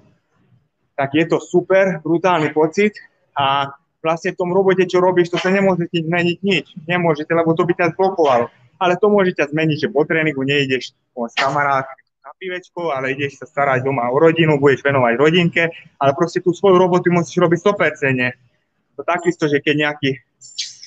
[0.96, 2.96] tak je to super, brutálny pocit
[3.36, 3.68] a
[4.00, 6.66] vlastne v tom robote, čo robíš, to sa nemôže ti zmeniť nič.
[6.86, 8.48] Nemôžete, lebo to by ťa zblokovalo.
[8.76, 13.40] Ale to môže ťa zmeniť, že po tréningu nejdeš s kamarátmi na pivečko, ale ideš
[13.40, 17.58] sa starať doma o rodinu, budeš venovať rodinke, ale proste tú svoju robotu musíš robiť
[17.60, 18.96] 100%.
[18.96, 20.10] To takisto, že keď nejaký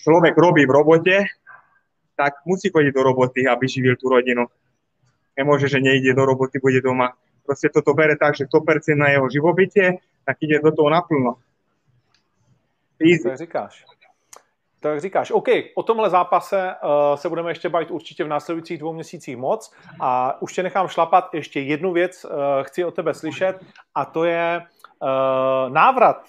[0.06, 1.16] človek robí v robote,
[2.20, 4.52] tak musí chodiť do roboty, aby živil tú rodinu.
[5.40, 7.16] Nemôže, že nejde do roboty, bude doma.
[7.48, 11.40] Proste toto bere tak, že 100% na jeho živobytie, tak ide do toho naplno.
[13.00, 13.24] Easy.
[13.24, 13.86] Tak říkáš.
[14.80, 18.94] Tak říkáš, OK, o tomhle zápase uh, se budeme ještě bavit určitě v následujících dvou
[18.94, 21.34] měsících moc a už tě nechám šlapat.
[21.34, 22.32] Ještě jednu věc uh,
[22.64, 23.60] chci od tebe slyšet
[23.96, 26.28] a to je uh, návrat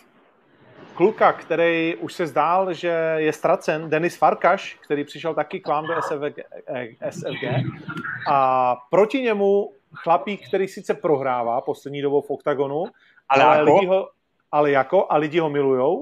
[1.00, 5.86] kluka, který už se zdál, že je ztracen, Denis Farkaš, který přišel taky k vám
[5.86, 7.44] do SFG, eh, SFG
[8.28, 12.84] a proti němu chlapík, který sice prohrává poslední dobou v OKTAGONu,
[13.28, 13.74] Ale ale, ako?
[13.74, 14.08] lidi ho,
[14.52, 15.94] ale jako a lidi ho milujou.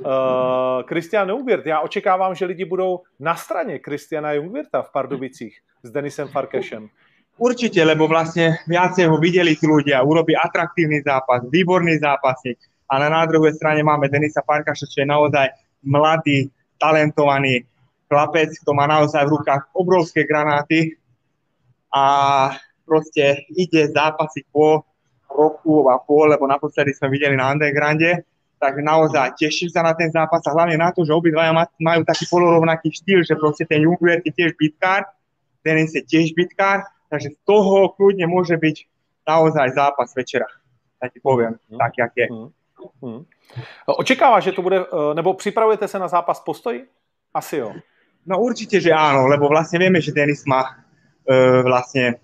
[0.00, 5.90] Uh, Christian Jungwirth, já očekávám, že lidi budou na straně Christiana Jungwirta v Pardubicích s
[5.90, 6.88] Denisem Farkešem.
[7.40, 12.60] Určite, lebo vlastne viacej ho videli tí ľudia, urobí atraktívny zápas, výborný zápasník.
[12.90, 15.46] Ale na druhej strane máme Denisa Farkaša, čo je naozaj
[15.86, 16.50] mladý,
[16.80, 17.62] talentovaný
[18.10, 20.98] chlapec, kto má naozaj v rukách obrovské granáty
[21.94, 22.04] a
[22.82, 24.82] proste ide zápasiť po
[25.30, 28.26] roku a pol, lebo naposledy sme videli na Undergrounde,
[28.58, 32.02] takže naozaj teším sa na ten zápas a hlavne na to, že obidvaja ma- majú
[32.02, 35.06] taký polorovnaký štýl, že proste ten Jungwirth je tiež bitkár
[35.64, 38.76] Denis je tiež bitkár, takže z toho kľudne môže byť
[39.28, 40.48] naozaj zápas večera.
[41.00, 41.80] Tak ti poviem, hmm.
[41.80, 42.26] tak jak je.
[42.28, 42.48] Hmm.
[43.02, 43.24] Hmm.
[43.86, 46.84] Očekáváš, že to bude, eh, nebo připravujete se na zápas postoj?
[47.34, 47.72] Asi jo.
[48.26, 52.20] No určite, že áno, lebo vlastne vieme, že Denis má uh, vlastne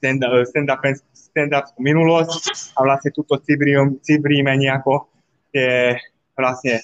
[0.00, 0.82] stand-up
[1.12, 3.36] stand minulosť a vlastne túto
[4.00, 5.08] cibríme nejako
[5.52, 6.00] tie
[6.32, 6.82] vlastne e,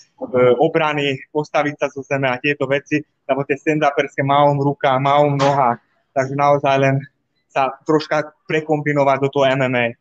[0.61, 5.81] obrany, postaviť sa zo zeme a tieto veci, lebo tie stand-uperské máom ruka, máom noha,
[6.13, 6.97] takže naozaj len
[7.49, 9.97] sa troška prekombinovať do toho MMA.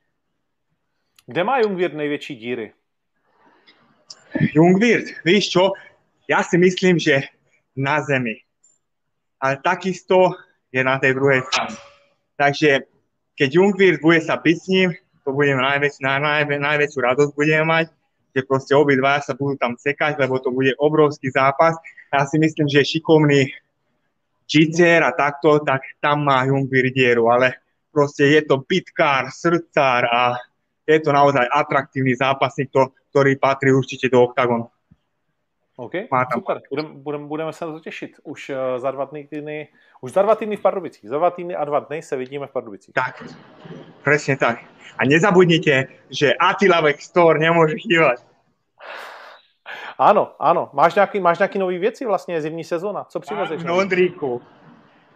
[1.28, 2.77] Kde má Jungwirth největší díry?
[4.36, 5.72] Jungwirth, víš čo,
[6.28, 7.32] ja si myslím, že
[7.78, 8.36] na zemi.
[9.40, 10.36] Ale takisto
[10.74, 11.78] je na tej druhej strane.
[12.36, 12.70] Takže
[13.38, 14.90] keď Jungwirth bude sa byť s ním,
[15.24, 17.86] to budeme najväč, naj, naj, najväčšiu radosť budeme mať,
[18.36, 21.76] že proste obidva sa budú tam sekať, lebo to bude obrovský zápas.
[22.14, 23.50] Ja si myslím, že šikovný
[24.48, 27.60] Čicer a takto, tak tam má Jungwirth dieru, ale
[27.92, 30.40] proste je to bitkár, srdcár a
[30.88, 34.72] je to naozaj atraktívny zápasník, to, ktorý patrí určite do oktagonu.
[35.78, 36.62] OK, super.
[36.70, 38.18] Budeme, budem, budeme se na to těšit.
[38.24, 39.68] Už uh, za dva týdny,
[40.02, 41.10] už za dva týdny v Pardubicích.
[41.10, 42.94] Za dva týdny a dva dny se vidíme v Pardubicích.
[42.94, 43.24] Tak,
[44.02, 44.66] presne tak.
[44.98, 48.26] A nezabudnite, že Atilavek Store nemôže chýbať.
[50.02, 50.70] Ano, ano.
[50.74, 53.04] Máš nějaký, máš nějaký nový věci vlastně, zimní sezóna?
[53.04, 53.64] Co přivezeš?
[53.64, 54.42] Mám Ondríku.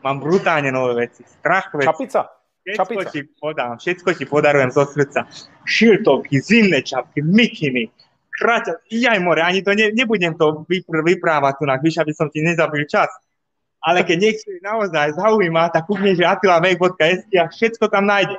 [0.04, 1.24] Mám brutálne nové veci.
[1.26, 1.86] Strach veci.
[1.86, 2.41] Čapica.
[2.62, 3.10] Všetko Čapica.
[3.10, 5.26] ti podám, všetko ti podarujem zo srdca.
[5.66, 7.90] Šiltovky, zimné čapky, mikiny,
[8.30, 12.46] kraťa, jaj more, ani to ne, nebudem to vypr- vyprávať tu, víš, aby som ti
[12.46, 13.10] nezabil čas.
[13.82, 18.38] Ale keď niekto naozaj zaujíma, tak kúkne, že atilavek.sk a všetko tam nájde.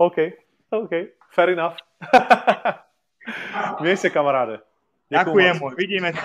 [0.00, 0.32] OK,
[0.72, 0.92] OK,
[1.28, 1.76] fair enough.
[3.84, 4.64] Měj se, kamaráde.
[5.12, 6.24] Ďakujem, vidíme sa.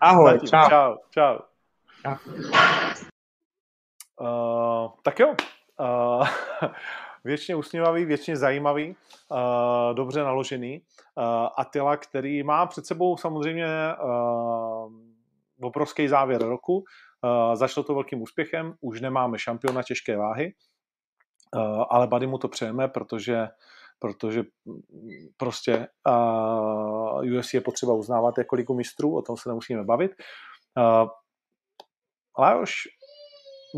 [0.00, 0.48] Ahoj, Zatím.
[0.48, 0.68] čau.
[0.68, 1.34] Čau, čau.
[2.00, 2.16] čau.
[4.18, 5.36] Uh, tak jo,
[5.80, 6.28] uh,
[7.24, 8.96] věčně usměvavý, věčně zajímavý,
[9.30, 10.82] uh, dobře naložený.
[11.14, 11.24] Uh,
[11.56, 13.66] Atila, který má před sebou samozřejmě
[15.62, 16.76] obrovský závěr roku.
[16.76, 20.54] Uh, začalo to velkým úspěchem, už nemáme šampiona těžké váhy,
[21.90, 23.48] ale Bady mu to přejeme, protože
[23.98, 24.44] protože
[25.36, 25.88] prostě
[27.38, 30.12] UFC je potřeba uznávat jako ligu mistrů, o tom se nemusíme bavit.
[30.76, 31.08] Uh,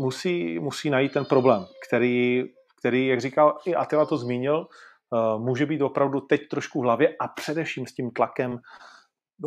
[0.01, 2.43] musí, musí najít ten problém, který
[2.81, 7.15] který, jak říkal i Atila to zmínil, eh, může být opravdu teď trošku v hlavě
[7.19, 8.59] a především s tím tlakem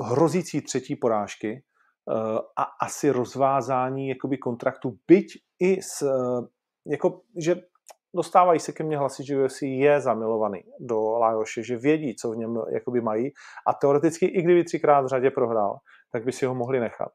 [0.02, 5.26] hrozící třetí porážky eh, a asi rozvázání jakoby kontraktu, byť
[5.60, 6.46] i s, eh,
[6.86, 7.56] jako, že
[8.14, 12.36] dostávají se ke mně hlasy, že UFC je zamilovaný do Lajoše, že vědí, co v
[12.36, 13.32] něm jakoby mají
[13.66, 15.78] a teoreticky i kdyby třikrát v řadě prohrál,
[16.12, 17.08] tak by si ho mohli nechat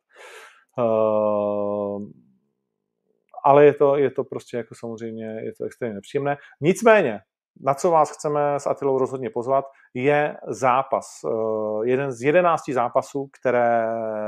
[3.45, 6.38] ale je to, je to prostě jako samozřejmě, je to extrémně nepříjemné.
[6.62, 7.19] Nicméně,
[7.62, 11.06] na co vás chceme s Atilou rozhodně pozvat, je zápas.
[11.25, 13.88] Eh, jeden z jedenácti zápasů, které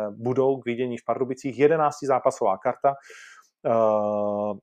[0.09, 1.59] budou k vidění v Pardubicích.
[1.59, 2.93] Jedenácti zápasová karta.
[3.65, 4.57] Eh,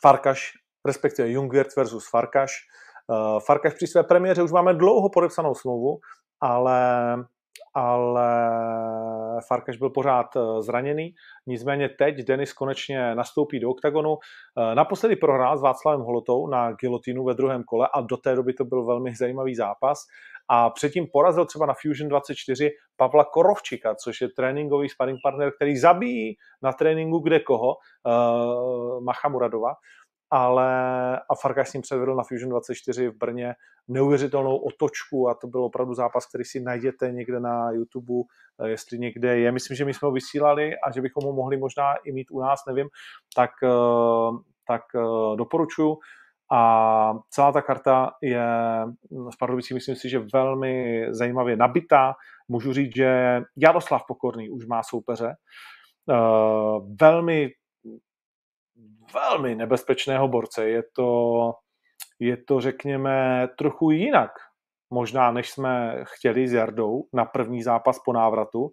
[0.00, 0.52] Farkaš,
[0.86, 2.50] respektive Jungwirth versus Farkaš.
[3.12, 5.98] Eh, Farkaš při své premiéře už máme dlouho podepsanou smlouvu,
[6.40, 7.16] ale
[7.74, 8.28] ale
[9.48, 11.14] Farkaš byl pořád eh, zraněný.
[11.46, 14.18] Nicméně teď Denis konečně nastoupí do oktagonu.
[14.58, 18.52] Eh, naposledy prohrál s Václavem Holotou na gilotinu ve druhém kole a do té doby
[18.52, 19.98] to byl velmi zajímavý zápas.
[20.48, 25.76] A předtím porazil třeba na Fusion 24 Pavla Korovčika, což je tréninkový sparring partner, který
[25.76, 29.74] zabíjí na tréninku kde koho, uh, Macha Muradova
[30.30, 30.68] ale
[31.16, 33.54] a Farkas s ním předvedl na Fusion 24 v Brně
[33.88, 38.14] neuvěřitelnou otočku a to byl opravdu zápas, který si najděte někde na YouTube,
[38.60, 39.52] eh, jestli někde je.
[39.52, 42.40] Myslím, že my jsme ho vysílali a že bychom ho mohli možná i mít u
[42.40, 42.88] nás, nevím,
[43.36, 43.68] tak, eh,
[44.68, 45.96] tak eh, doporučuji.
[46.52, 48.46] A celá ta karta je
[49.32, 52.14] z Pardubicí, myslím si, že velmi zajímavě nabitá.
[52.48, 55.34] Můžu říct, že Jaroslav Pokorný už má soupeře.
[57.00, 57.50] Velmi
[59.14, 60.68] velmi nebezpečného borce.
[60.68, 61.52] Je to,
[62.20, 64.30] je to, řekněme, trochu jinak,
[64.90, 68.70] možná než jsme chtěli s Jardou na první zápas po návratu.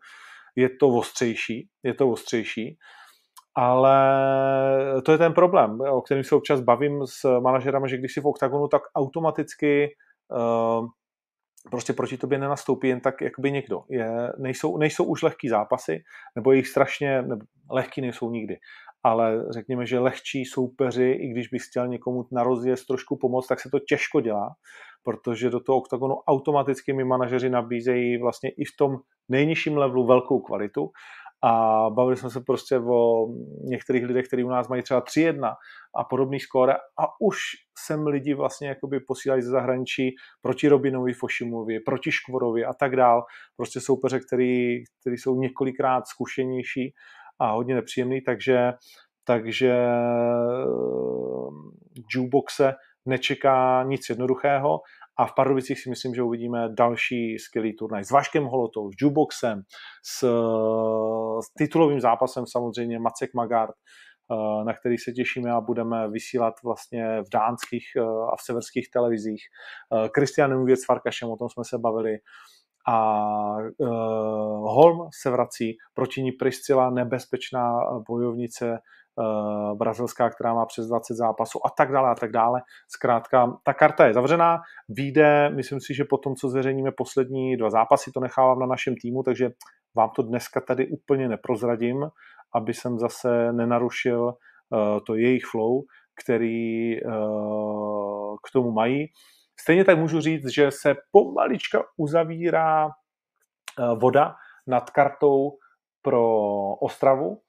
[0.56, 2.78] Je to ostřejší, je to ostřejší,
[3.56, 3.98] ale
[5.06, 8.28] to je ten problém, o kterém se občas bavím s manažerami, že když jsi v
[8.28, 9.96] oktagonu, tak automaticky
[10.32, 10.88] uh,
[11.72, 13.84] prostě proti tobě nenastoupí jen tak jakoby někdo.
[13.90, 16.04] Je, nejsou, nejsou už lehký zápasy,
[16.36, 18.58] nebo jich strašně, nebo lehký nejsou nikdy
[19.04, 23.60] ale řekněme, že lehčí soupeři, i když bys chtěl někomu na rozjezd trošku pomoct, tak
[23.60, 24.50] se to těžko dělá,
[25.04, 28.98] protože do toho oktagonu automaticky mi manažeři nabízejí vlastně i v tom
[29.30, 30.90] nejnižším levelu velkou kvalitu.
[31.44, 33.28] A bavili jsme se prostě o
[33.64, 35.54] některých lidech, kteří u nás mají třeba 3-1
[35.96, 36.74] a podobný skóre.
[36.74, 37.38] A už
[37.86, 40.10] sem lidi vlastně jakoby posílají ze zahraničí
[40.42, 43.24] proti Robinovi Fošimovi, proti Škvorovi a tak dál.
[43.58, 46.94] Prostě soupeře, který, který jsou několikrát zkušenější
[47.42, 48.74] a hodně nepříjemný, takže
[49.24, 50.66] takže eh,
[52.16, 52.74] jukeboxe
[53.06, 54.80] nečeká nic jednoduchého
[55.20, 59.62] a v Pardubicích si myslím, že uvidíme další skvělý turnaj s Vaškem Holotou, s jukeboxem,
[60.04, 60.20] s,
[61.46, 67.22] s titulovým zápasem samozřejmě Macek Magard, eh, na který se těšíme a budeme vysílat vlastně
[67.22, 69.42] v dánských eh, a v severských televizích.
[70.12, 72.18] Kristian Věc s Farkašem, o tom jsme se bavili
[72.88, 73.88] a uh,
[74.74, 78.80] Holm se vrací, proti ní Priscila, nebezpečná bojovnice
[79.16, 82.62] uh, brazilská, která má přes 20 zápasů a tak dále a tak dále.
[82.88, 87.70] Zkrátka, ta karta je zavřená, vyjde, myslím si, že po tom, co zveřejníme poslední dva
[87.70, 89.50] zápasy, to nechávám na našem týmu, takže
[89.96, 92.08] vám to dneska tady úplně neprozradím,
[92.56, 95.82] aby jsem zase nenarušil uh, to jejich flow,
[96.24, 99.08] který uh, k tomu mají.
[99.62, 102.90] Stejně tak můžu říct, že se pomalička uzavírá
[103.96, 104.36] voda
[104.68, 105.58] nad kartou
[106.02, 106.44] pro
[106.76, 107.42] Ostravu,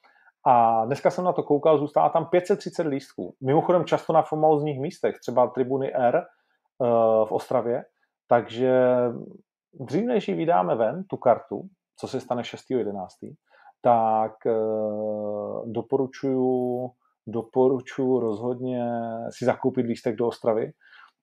[0.47, 3.35] a dneska jsem na to koukal, zůstává tam 530 lístků.
[3.41, 6.89] Mimochodem často na famózních místech, třeba tribuny R uh,
[7.29, 7.85] v Ostravě.
[8.29, 8.87] Takže
[9.81, 11.63] dřív než ji vydáme ven, tu kartu,
[11.97, 13.07] co se stane 6.11.,
[13.83, 16.91] tak uh, doporučuju,
[17.27, 18.85] doporučuju rozhodně
[19.31, 20.73] si zakoupit lístek do Ostravy,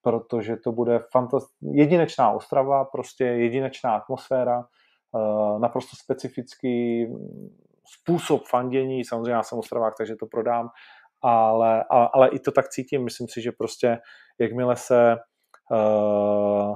[0.01, 4.63] protože to bude fantast- jedinečná Ostrava, prostě jedinečná atmosféra,
[5.12, 7.07] uh, naprosto specifický
[7.85, 10.69] způsob fandění, samozřejmě já jsem Ostravák, takže to prodám,
[11.21, 13.97] ale, ale, ale i to tak cítím, myslím si, že prostě
[14.39, 15.17] jakmile se
[15.71, 16.75] uh,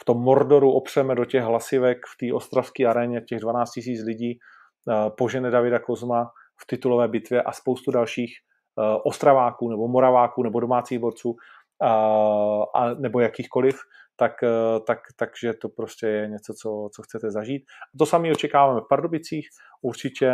[0.00, 4.38] v tom Mordoru opřeme do těch hlasivek v té ostravské aréně, těch 12 000 lidí,
[4.38, 6.30] uh, požene Davida Kozma
[6.62, 8.32] v titulové bitvě a spoustu dalších
[8.76, 11.36] uh, ostraváků nebo moraváků nebo domácích borců,
[11.82, 13.76] a, nebo jakýchkoliv,
[14.16, 17.62] tak, eh, tak, takže to prostě je něco, co, co chcete zažít.
[17.94, 19.48] A to sami očekáváme v Pardubicích.
[19.82, 20.32] Určitě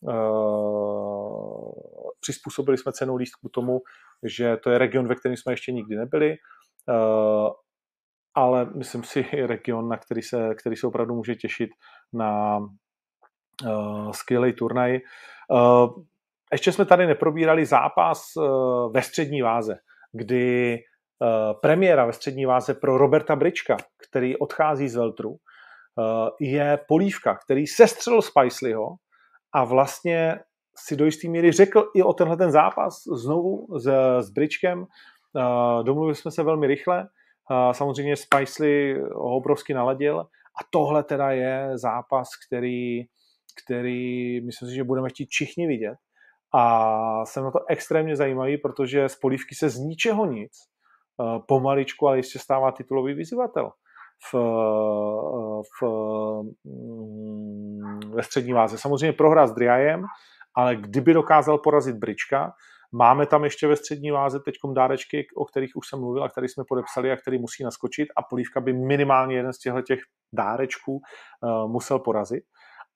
[0.00, 1.72] uh,
[2.20, 3.80] přizpůsobili jsme cenu lístku tomu,
[4.22, 6.36] že to je region, ve kterém jsme ještě nikdy nebyli,
[6.88, 7.50] uh,
[8.34, 11.70] ale myslím si region, na který se, který se opravdu může těšit
[12.12, 15.00] na uh, skvělý turnaj.
[15.50, 16.02] Uh,
[16.52, 19.76] ještě jsme tady neprobírali zápas uh, ve střední váze,
[20.14, 20.78] kdy
[21.22, 23.76] Eh, premiéra ve střední váze pro Roberta Brička,
[24.08, 28.88] který odchází z Veltru, eh, je Polívka, který sestřelil Spicelyho
[29.52, 30.38] a vlastně
[30.76, 33.86] si do jistý míry řekl i o tenhle ten zápas znovu s,
[34.20, 34.84] s Bričkem.
[35.36, 37.08] Eh, domluvili jsme se velmi rychle,
[37.72, 43.02] samozřejmě Spicely ho obrovsky naladil a tohle teda je zápas, který,
[43.64, 45.94] který myslím si, že budeme chtít všichni vidět.
[46.54, 50.52] A jsem na to extrémně zajímavý, protože z polívky se z ničeho nic
[51.20, 53.70] Eh, pomaličku, ale ještě stává titulový vyzývatel
[54.30, 55.88] v, eh, v,
[56.64, 58.78] mm, ve střední váze.
[58.78, 60.04] Samozřejmě prohrá s Driajem,
[60.56, 62.52] ale kdyby dokázal porazit Brička,
[62.96, 66.48] Máme tam ještě ve střední váze teď dárečky, o kterých už jsem mluvil a které
[66.48, 69.98] jsme podepsali a který musí naskočit a Polívka by minimálně jeden z těchto těch
[70.32, 72.44] dárečků uh, musel porazit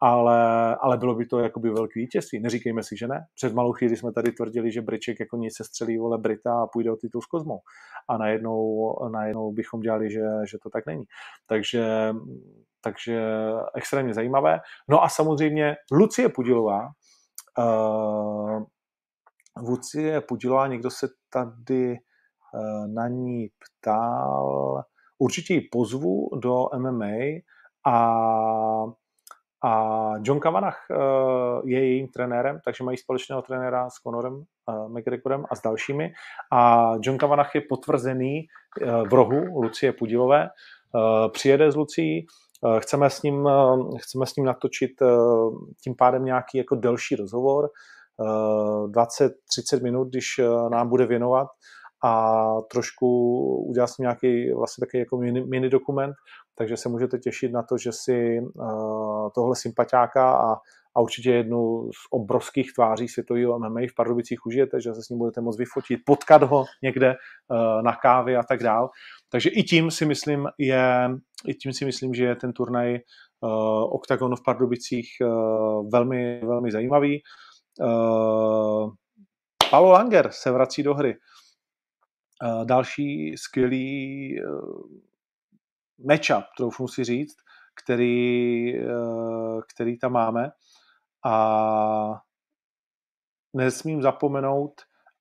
[0.00, 2.40] ale, ale bylo by to jakoby velký vítězství.
[2.40, 3.26] Neříkejme si, že ne.
[3.34, 6.66] Před malou chvíli jsme tady tvrdili, že Briček jako nic se střelí vole Brita a
[6.66, 7.60] půjde o titul s Kozmou.
[8.08, 11.04] A najednou, najednou bychom dělali, že, že to tak není.
[11.46, 12.14] Takže,
[12.80, 13.22] takže
[13.74, 14.60] extrémně zajímavé.
[14.88, 16.88] No a samozřejmě Lucie Pudilová,
[17.58, 18.62] uh,
[19.68, 21.96] Lucie Pudilová, někdo se tady
[22.54, 24.82] uh, na ní ptal,
[25.18, 27.40] určitě ji pozvu do MMA
[27.86, 28.87] a a
[30.22, 30.96] John Kavanagh eh,
[31.64, 36.12] je jejím trenérem, takže mají společného trenéra s Conorem eh, McGregorem a s dalšími.
[36.52, 40.48] A John Kavanagh je potvrzený eh, v rohu Lucie Pudilové.
[41.32, 42.26] Přijede z Lucí,
[42.78, 43.48] chceme s ním,
[43.98, 44.90] chceme s ním natočit
[45.84, 47.68] tím pádem nějaký jako delší rozhovor,
[48.18, 49.30] 20-30
[49.82, 51.48] minut, když nám bude věnovat
[52.04, 53.06] a trošku
[53.68, 56.14] udělal jsem nějaký vlastně takový jako mini, mini dokument,
[56.58, 60.52] takže se můžete těšit na to, že si uh, tohle sympatiáka a,
[60.96, 65.18] a určitě jednu z obrovských tváří světového MMA v Pardubicích užijete, že se s ním
[65.18, 68.90] budete moct vyfotit, potkat ho někde uh, na kávě a tak dál.
[69.28, 71.10] Takže i tím si myslím, je,
[71.46, 72.98] i tím si myslím, že je ten turnaj
[73.40, 75.08] uh, OKTAGONu v Pardubicích
[75.92, 77.22] velmi, velmi zajímavý.
[79.70, 81.16] Paulo Langer se vrací do hry.
[82.64, 84.34] Další skvělý
[86.06, 87.36] matchup, troufnu si říct,
[87.82, 90.50] který, uh, který tam máme.
[91.24, 92.20] a
[93.56, 94.72] nesmím zapomenout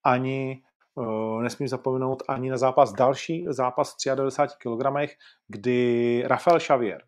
[0.03, 0.61] ani
[0.95, 5.11] uh, nesmím zapomenout ani na zápas další, zápas v 93 kg,
[5.47, 7.03] kdy Rafael Xavier,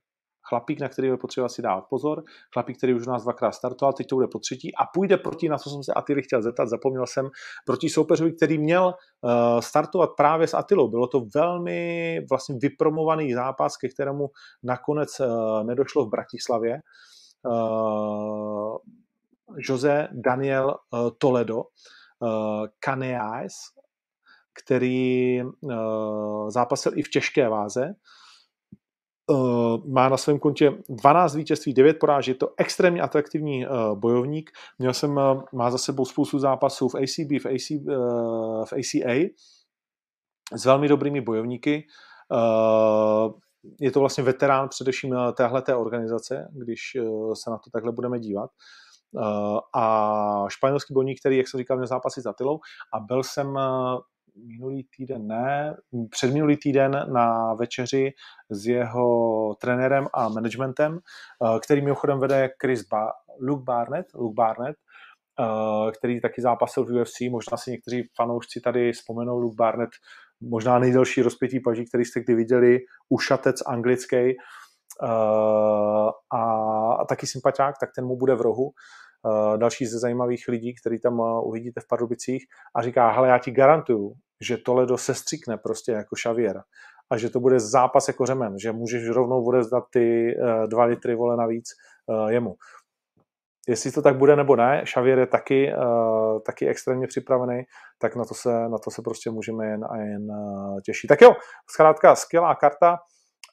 [0.49, 2.23] chlapík, na který je potřeba si dát pozor,
[2.53, 5.49] chlapík, který už u nás dvakrát startoval, teď to bude po třetí a půjde proti,
[5.49, 7.29] na co jsem se Atily chtěl zeptat, zapomněl jsem,
[7.65, 10.87] proti soupeřovi, který měl uh, startovat právě s Atilou.
[10.87, 14.29] Bylo to velmi vlastně vypromovaný zápas, ke kterému
[14.63, 16.79] nakonec uh, nedošlo v Bratislavě.
[17.45, 18.77] Uh,
[19.57, 20.75] Jose Daniel
[21.17, 21.63] Toledo,
[22.85, 23.51] Caneas,
[24.63, 25.41] který
[26.47, 27.93] zápasil i v těžké váze,
[29.85, 34.51] má na svém kontě 12 vítězství, 9 porážek, je to extrémně atraktivní uh, bojovník.
[34.79, 37.69] Měl jsem, uh, má za sebou spoustu zápasů v ACB, v, AC,
[38.65, 39.29] v ACA
[40.55, 41.87] s velmi dobrými bojovníky.
[43.79, 46.97] Je to vlastně veterán především téhleté organizace, když
[47.33, 48.49] se na to takhle budeme dívat.
[49.75, 52.59] A španělský bojovník, který, jak jsem říkal, měl zápasy za Tylou
[52.93, 53.57] a byl jsem
[54.47, 55.75] minulý týden ne,
[56.09, 58.11] předminulý týden na večeři
[58.49, 63.11] s jeho trenérem a managementem, eh, který mimochodem vede Chris ba-
[63.41, 64.77] Luke Barnett, Luke Barnett,
[65.39, 69.89] eh, který taky zápasil v UFC, možná si někteří fanoušci tady vzpomenou Luke Barnett,
[70.41, 72.79] možná nejdelší rozpětí paží, který jste kdy viděli,
[73.09, 74.15] ušatec anglický
[75.01, 76.09] uh,
[76.39, 76.43] a,
[76.93, 78.71] a taky sympatiák, tak ten mu bude v rohu.
[79.57, 82.43] Další ze zajímavých lidí, který tam uvidíte v Pardubicích
[82.75, 86.63] a říká, hele, já ti garantuju, že Toledo se stříkne prostě jako šavěr
[87.09, 91.15] a že to bude zápas jako řemen, že můžeš rovnou odezdat ty uh, dva litry
[91.15, 91.65] vole navíc
[92.05, 92.55] uh, jemu.
[93.67, 97.63] Jestli to tak bude nebo ne, Xavier je taky, uh, taky extrémně připravený,
[97.97, 100.27] tak na to, se, na to se prostě můžeme jen a jen
[100.85, 101.07] těšit.
[101.07, 101.33] Tak jo,
[101.69, 102.97] zkrátka skvělá karta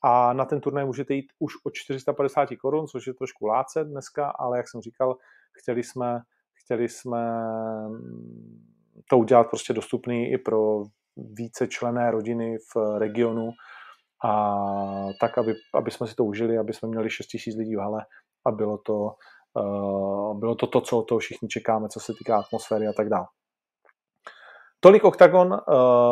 [0.03, 4.27] a na ten turnaj můžete jít už o 450 korun, což je trošku láce dneska,
[4.39, 5.17] ale jak jsem říkal,
[5.53, 6.21] chtěli jsme,
[6.65, 7.43] chtěli jsme
[9.11, 10.83] to udělat prostě dostupný i pro
[11.17, 13.51] více člené rodiny v regionu
[14.25, 14.57] a
[15.21, 18.07] tak, aby, aby jsme si to užili, aby jsme měli 6 000 lidí v hale
[18.47, 19.15] a bylo to,
[19.55, 23.27] uh, bylo to to, co toho všichni čekáme, co se týká atmosféry a tak dále.
[24.81, 25.59] Tolik OKTAGON uh,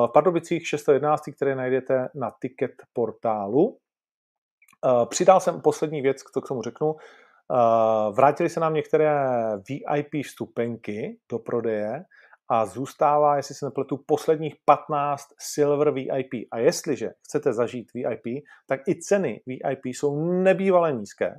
[0.07, 3.65] v Pardubicích 611, které najdete na ticket portálu.
[3.67, 6.97] Uh, přidal jsem poslední věc, co k tomu řeknu.
[8.11, 9.27] Vrátili se nám některé
[9.69, 12.05] VIP vstupenky do prodeje
[12.51, 16.49] a zůstává, jestli se nepletu, posledních 15 Silver VIP.
[16.53, 21.35] A jestliže chcete zažít VIP, tak i ceny VIP jsou nebývalé nízké.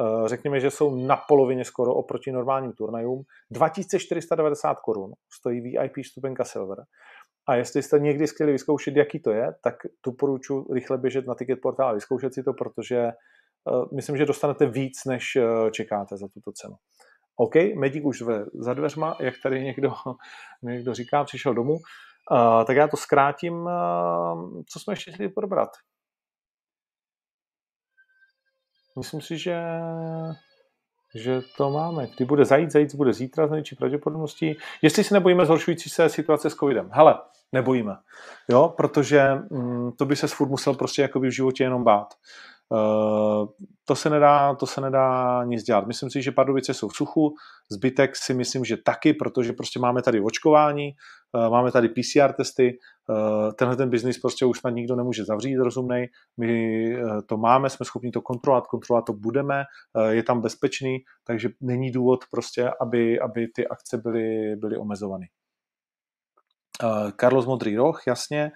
[0.00, 3.22] Eh, řekněme, že jsou na polovině skoro oproti normálním turnajům.
[3.50, 6.78] 2490 korun stojí VIP stupenka Silver.
[7.48, 9.74] A jestli jste někdy chtěli vyzkoušet, jaký to je, tak
[10.06, 13.14] doporučuji rychle běžet na ticket portál a vyzkoušet si to, protože eh,
[13.94, 16.74] myslím, že dostanete víc, než eh, čekáte za tuto cenu.
[17.36, 19.94] OK, Medík už ve, za dveřma, jak tady někdo,
[20.62, 21.72] někdo říká, přišel domů.
[22.30, 23.54] Uh, tak já to zkrátím.
[23.54, 25.68] Uh, co jsme ještě chtěli probrat?
[28.98, 29.56] Myslím si, že,
[31.14, 32.06] že to máme.
[32.16, 34.56] Kdy bude zajít, zajít bude zítra z největší pravděpodobností.
[34.82, 36.90] Jestli se nebojíme zhoršující se situace s covidem.
[36.92, 37.18] Hele,
[37.52, 37.96] nebojíme.
[38.48, 42.14] Jo, protože mm, to by se furt musel prostě jako v životě jenom bát.
[42.14, 42.55] Uh,
[43.84, 45.86] to se, nedá, to se nedá nic dělat.
[45.86, 47.34] Myslím si, že Pardubice jsou v suchu,
[47.70, 50.90] zbytek si myslím, že taky, protože prostě máme tady očkování,
[51.32, 55.56] uh, máme tady PCR testy, uh, tenhle ten biznis prostě už snad nikdo nemůže zavřít
[55.56, 56.96] rozumnej, my
[57.26, 59.64] to máme, jsme schopni to kontrolovat, kontrolovat to budeme,
[60.08, 65.28] je tam bezpečný, takže není důvod prostě, aby, aby ty akce byly, byly omezovány.
[67.20, 68.52] Carlos Modrý roh, jasně.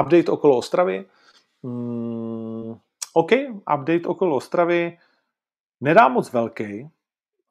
[0.00, 1.06] Update okolo Ostravy.
[1.62, 2.74] Mm,
[3.14, 3.30] OK,
[3.74, 4.98] update okolo Ostravy
[5.80, 6.90] nedá moc velký.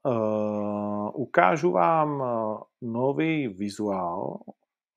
[0.06, 4.40] Uh, ukážu vám uh, nový vizuál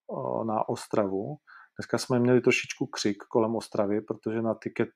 [0.06, 1.36] uh, na Ostravu.
[1.78, 4.88] Dneska jsme měli trošičku křik kolem Ostravy, protože na ticket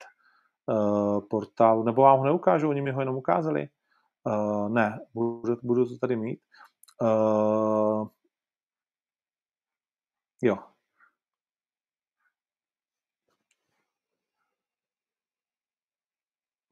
[0.66, 3.68] uh, portálu, nebo vám ho neukážu, oni mi ho jenom ukázali.
[4.24, 6.40] Uh, ne, budu, budu to tady mít.
[7.03, 8.09] Uh,
[10.42, 10.57] jo,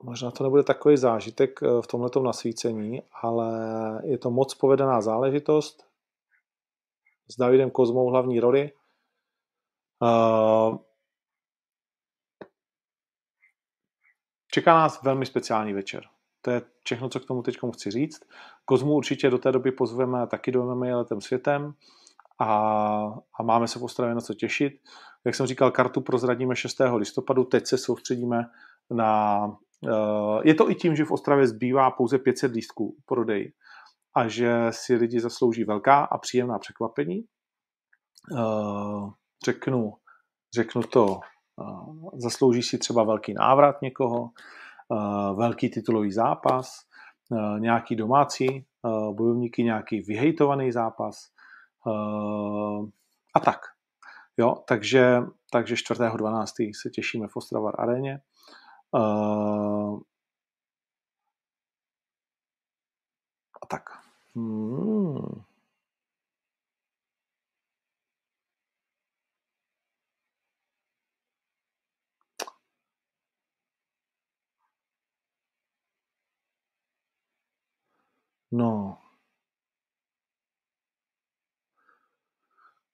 [0.08, 3.50] možná to nebude takový zážitek eh, v tomto nasvícení, ale
[4.04, 5.86] je to moc povedená záležitost
[7.28, 8.72] s Davidem Kozmou hlavní roli.
[10.02, 10.78] Eh,
[14.52, 16.04] čeká nás velmi speciální večer.
[16.42, 18.20] To je všechno, co k tomu teď chci říct.
[18.64, 21.74] Kozmu určitě do té doby pozveme taky do MMA letem světem
[22.38, 22.48] a,
[23.34, 24.72] a máme se v Ostravě na co těšit.
[25.24, 26.80] Jak jsem říkal, kartu prozradíme 6.
[26.96, 28.44] listopadu, teď se soustředíme
[28.90, 29.56] na...
[29.80, 33.52] Uh, je to i tím, že v Ostravě zbývá pouze 500 lístků prodej
[34.16, 37.24] a že si lidi zaslouží velká a příjemná překvapení.
[38.32, 39.10] Uh,
[39.44, 39.92] řeknu,
[40.54, 41.20] řeknu to,
[41.56, 44.30] uh, zaslouží si třeba velký návrat někoho,
[45.34, 46.80] velký titulový zápas,
[47.58, 48.66] nějaký domácí
[49.12, 51.28] bojovníky, nějaký vyhejtovaný zápas
[53.34, 53.58] a tak.
[54.38, 55.18] Jo, takže,
[55.52, 56.72] takže 4.12.
[56.82, 58.20] se těšíme v Ostravar aréně.
[58.92, 60.00] Uh,
[63.62, 63.82] a tak.
[64.34, 65.44] Hmm.
[78.52, 78.98] No.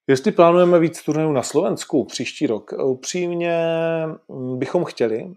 [0.06, 3.58] Jestli plánujeme víc turnajů na Slovensku příští rok, upřímně
[4.28, 5.34] mm, bychom chtěli,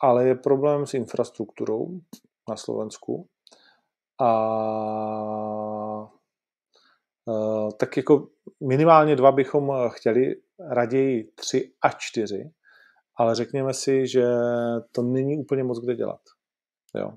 [0.00, 2.00] ale je problém s infrastrukturou
[2.48, 3.28] na Slovensku.
[4.20, 4.30] A
[7.28, 8.28] e, tak jako
[8.60, 12.50] minimálně dva bychom chtěli, raději tři a čtyři,
[13.16, 14.24] ale řekněme si, že
[14.92, 16.20] to není úplně moc kde dělat.
[16.94, 17.12] Jo.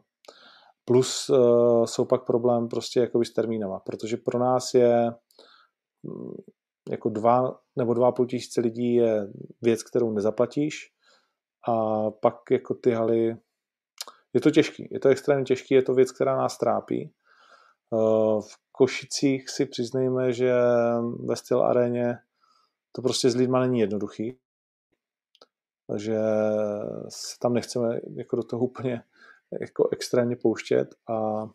[0.86, 5.12] Plus uh, jsou pak problém prostě jakoby s termínama, protože pro nás je
[6.04, 6.34] mm,
[6.90, 9.28] jako dva nebo dva půl tisíce lidí je
[9.62, 10.94] věc, kterou nezaplatíš
[11.68, 13.38] a pak jako ty haly
[14.34, 17.12] je to těžký, je to extrémně těžký, je to věc, která nás trápí.
[17.90, 20.54] Uh, v Košicích si přiznejme, že
[21.26, 22.20] ve styl aréně
[22.92, 24.38] to prostě s lidma není jednoduchý.
[25.88, 26.18] Takže
[27.10, 29.04] se tam nechceme jako do toho úplně
[29.62, 31.50] jako extrémně pouštět a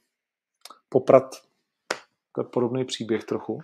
[0.89, 1.35] poprat
[2.35, 3.59] to je podobný příběh trochu.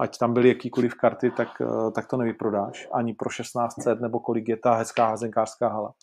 [0.00, 2.88] Ať tam byly jakýkoliv karty, tak, eh, tak to nevyprodáš.
[2.92, 5.94] Ani pro 1600 nebo kolik je ta hezká hazenkářská hala.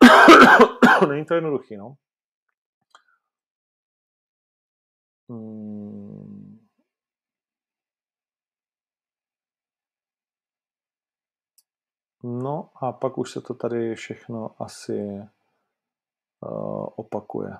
[1.08, 1.94] Není to jednoduchý, no.
[5.28, 6.58] Hmm.
[12.24, 15.22] No a pak už se to tady všechno asi
[16.40, 17.56] uh, opakuje.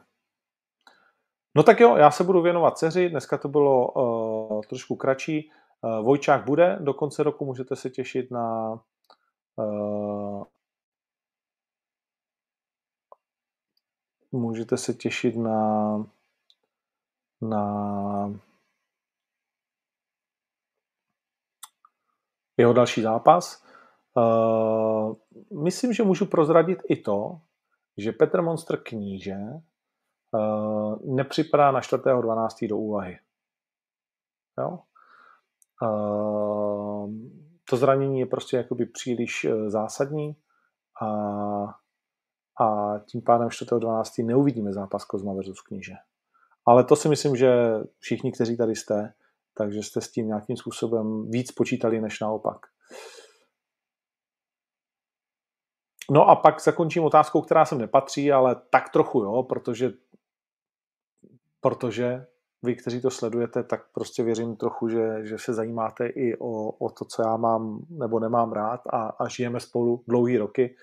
[1.57, 5.51] No tak jo, já se budu věnovat dceři, dneska to bylo uh, trošku kratší.
[5.83, 8.73] Uh, Vojčák bude, do konce roku můžete se těšit na
[9.57, 10.45] uh,
[14.33, 15.97] můžete se těšit na
[17.41, 18.41] na
[22.57, 23.65] jeho další zápas.
[24.15, 25.15] Uh,
[25.65, 27.41] myslím, že můžu prozradit i to,
[27.97, 29.37] že Petr Monster kníže
[31.05, 32.69] nepřipadá na 4.12.
[32.69, 33.19] do úvahy.
[34.59, 34.79] Jo?
[35.83, 37.11] Uh,
[37.71, 40.37] to zranění je prostě jakoby příliš uh, zásadní
[41.03, 41.09] a,
[42.65, 44.27] a tím pádem 4.12.
[44.27, 45.95] neuvidíme zápas Kozma versus kníže.
[46.67, 49.15] Ale to si myslím, že všichni, kteří tady jste,
[49.55, 52.67] takže jste s tím nějakým způsobem víc počítali než naopak.
[56.11, 59.93] No a pak zakončím otázkou, která sem nepatří, ale tak trochu jo, protože,
[61.65, 62.27] protože
[62.63, 66.91] vy, kteří to sledujete, tak prostě věřím trochu, že, že se zajímáte i o, o
[66.91, 70.77] to, co já mám nebo nemám rád a, a žijeme spolu dlouhý roky.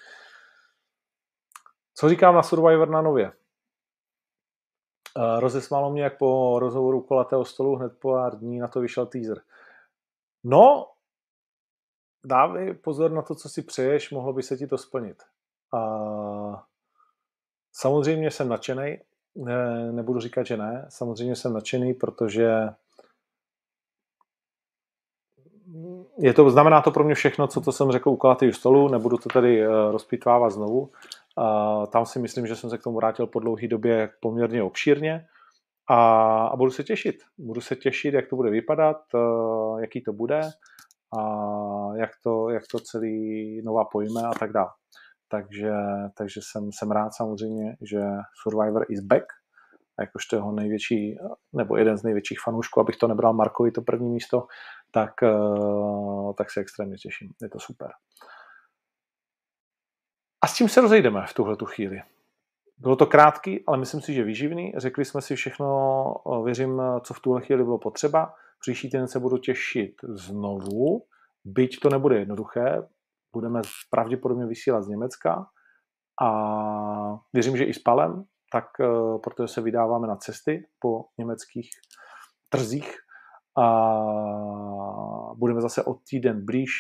[1.94, 3.32] Co říkám na Survivor na nově?
[5.40, 9.42] Rozesmálo mě, jak po rozhovoru kolatého stolu hned po pár dní na to vyšel teaser.
[10.44, 10.92] No,
[12.26, 15.24] dávej pozor na to, co si přeješ, mohlo by se ti to splnit.
[15.74, 16.68] A
[17.72, 18.98] samozřejmě jsem nadšený,
[19.36, 22.68] ne, nebudu říkat, že ne, samozřejmě jsem nadšený, protože
[26.18, 29.18] je to, znamená to pro mě všechno, co to jsem řekl u kolatého stolu, nebudu
[29.18, 30.92] to tady eh, rozpitvávat znovu.
[31.92, 35.28] Tam si myslím, že jsem se k tomu vrátil po dlouhé době poměrně obšírně
[35.88, 35.98] a,
[36.48, 37.16] a budu se těšit.
[37.38, 40.42] Budu se těšit, jak to bude vypadat, eh, jaký to bude
[41.20, 41.22] a
[41.96, 44.70] jak to, jak to celý nová pojme a tak dále.
[45.32, 45.72] Takže,
[46.18, 48.02] takže jsem, jsem rád samozřejmě, že
[48.44, 49.26] Survivor is back,
[50.00, 51.18] jakožto jeho největší,
[51.54, 54.48] nebo jeden z největších fanoušků, abych to nebral Markovi to první místo,
[54.92, 57.30] tak, eh, tak se extrémně těším.
[57.42, 57.92] Je to super.
[60.42, 62.02] A s tím se rozejdeme v tuhle tu chvíli.
[62.78, 64.74] Bylo to krátký, ale myslím si, že výživný.
[64.78, 66.16] Řekli jsme si všechno,
[66.46, 68.34] věřím, co v tuhle chvíli bylo potřeba.
[68.60, 71.04] Příští týden se budu těšit znovu,
[71.46, 72.88] byť to nebude jednoduché.
[73.36, 75.46] Budeme pravděpodobně vysílat z Německa
[76.22, 76.30] a
[77.34, 78.66] věřím, že i s Palem, tak
[79.24, 81.70] protože se vydáváme na cesty po německých
[82.50, 82.96] trzích
[83.58, 83.66] a
[85.36, 86.72] budeme zase o týden blíž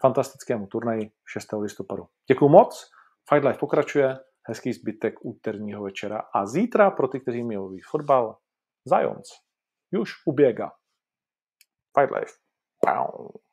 [0.00, 1.48] fantastickému turnaji 6.
[1.60, 2.06] listopadu.
[2.30, 2.90] Děkuji moc,
[3.28, 8.38] Fight Life pokračuje, hezký zbytek úterního večera a zítra pro ty, kteří milují fotbal,
[8.84, 9.28] Zajons
[10.00, 10.70] už uběga.
[11.98, 12.32] Fight Life.
[12.80, 13.43] Pow.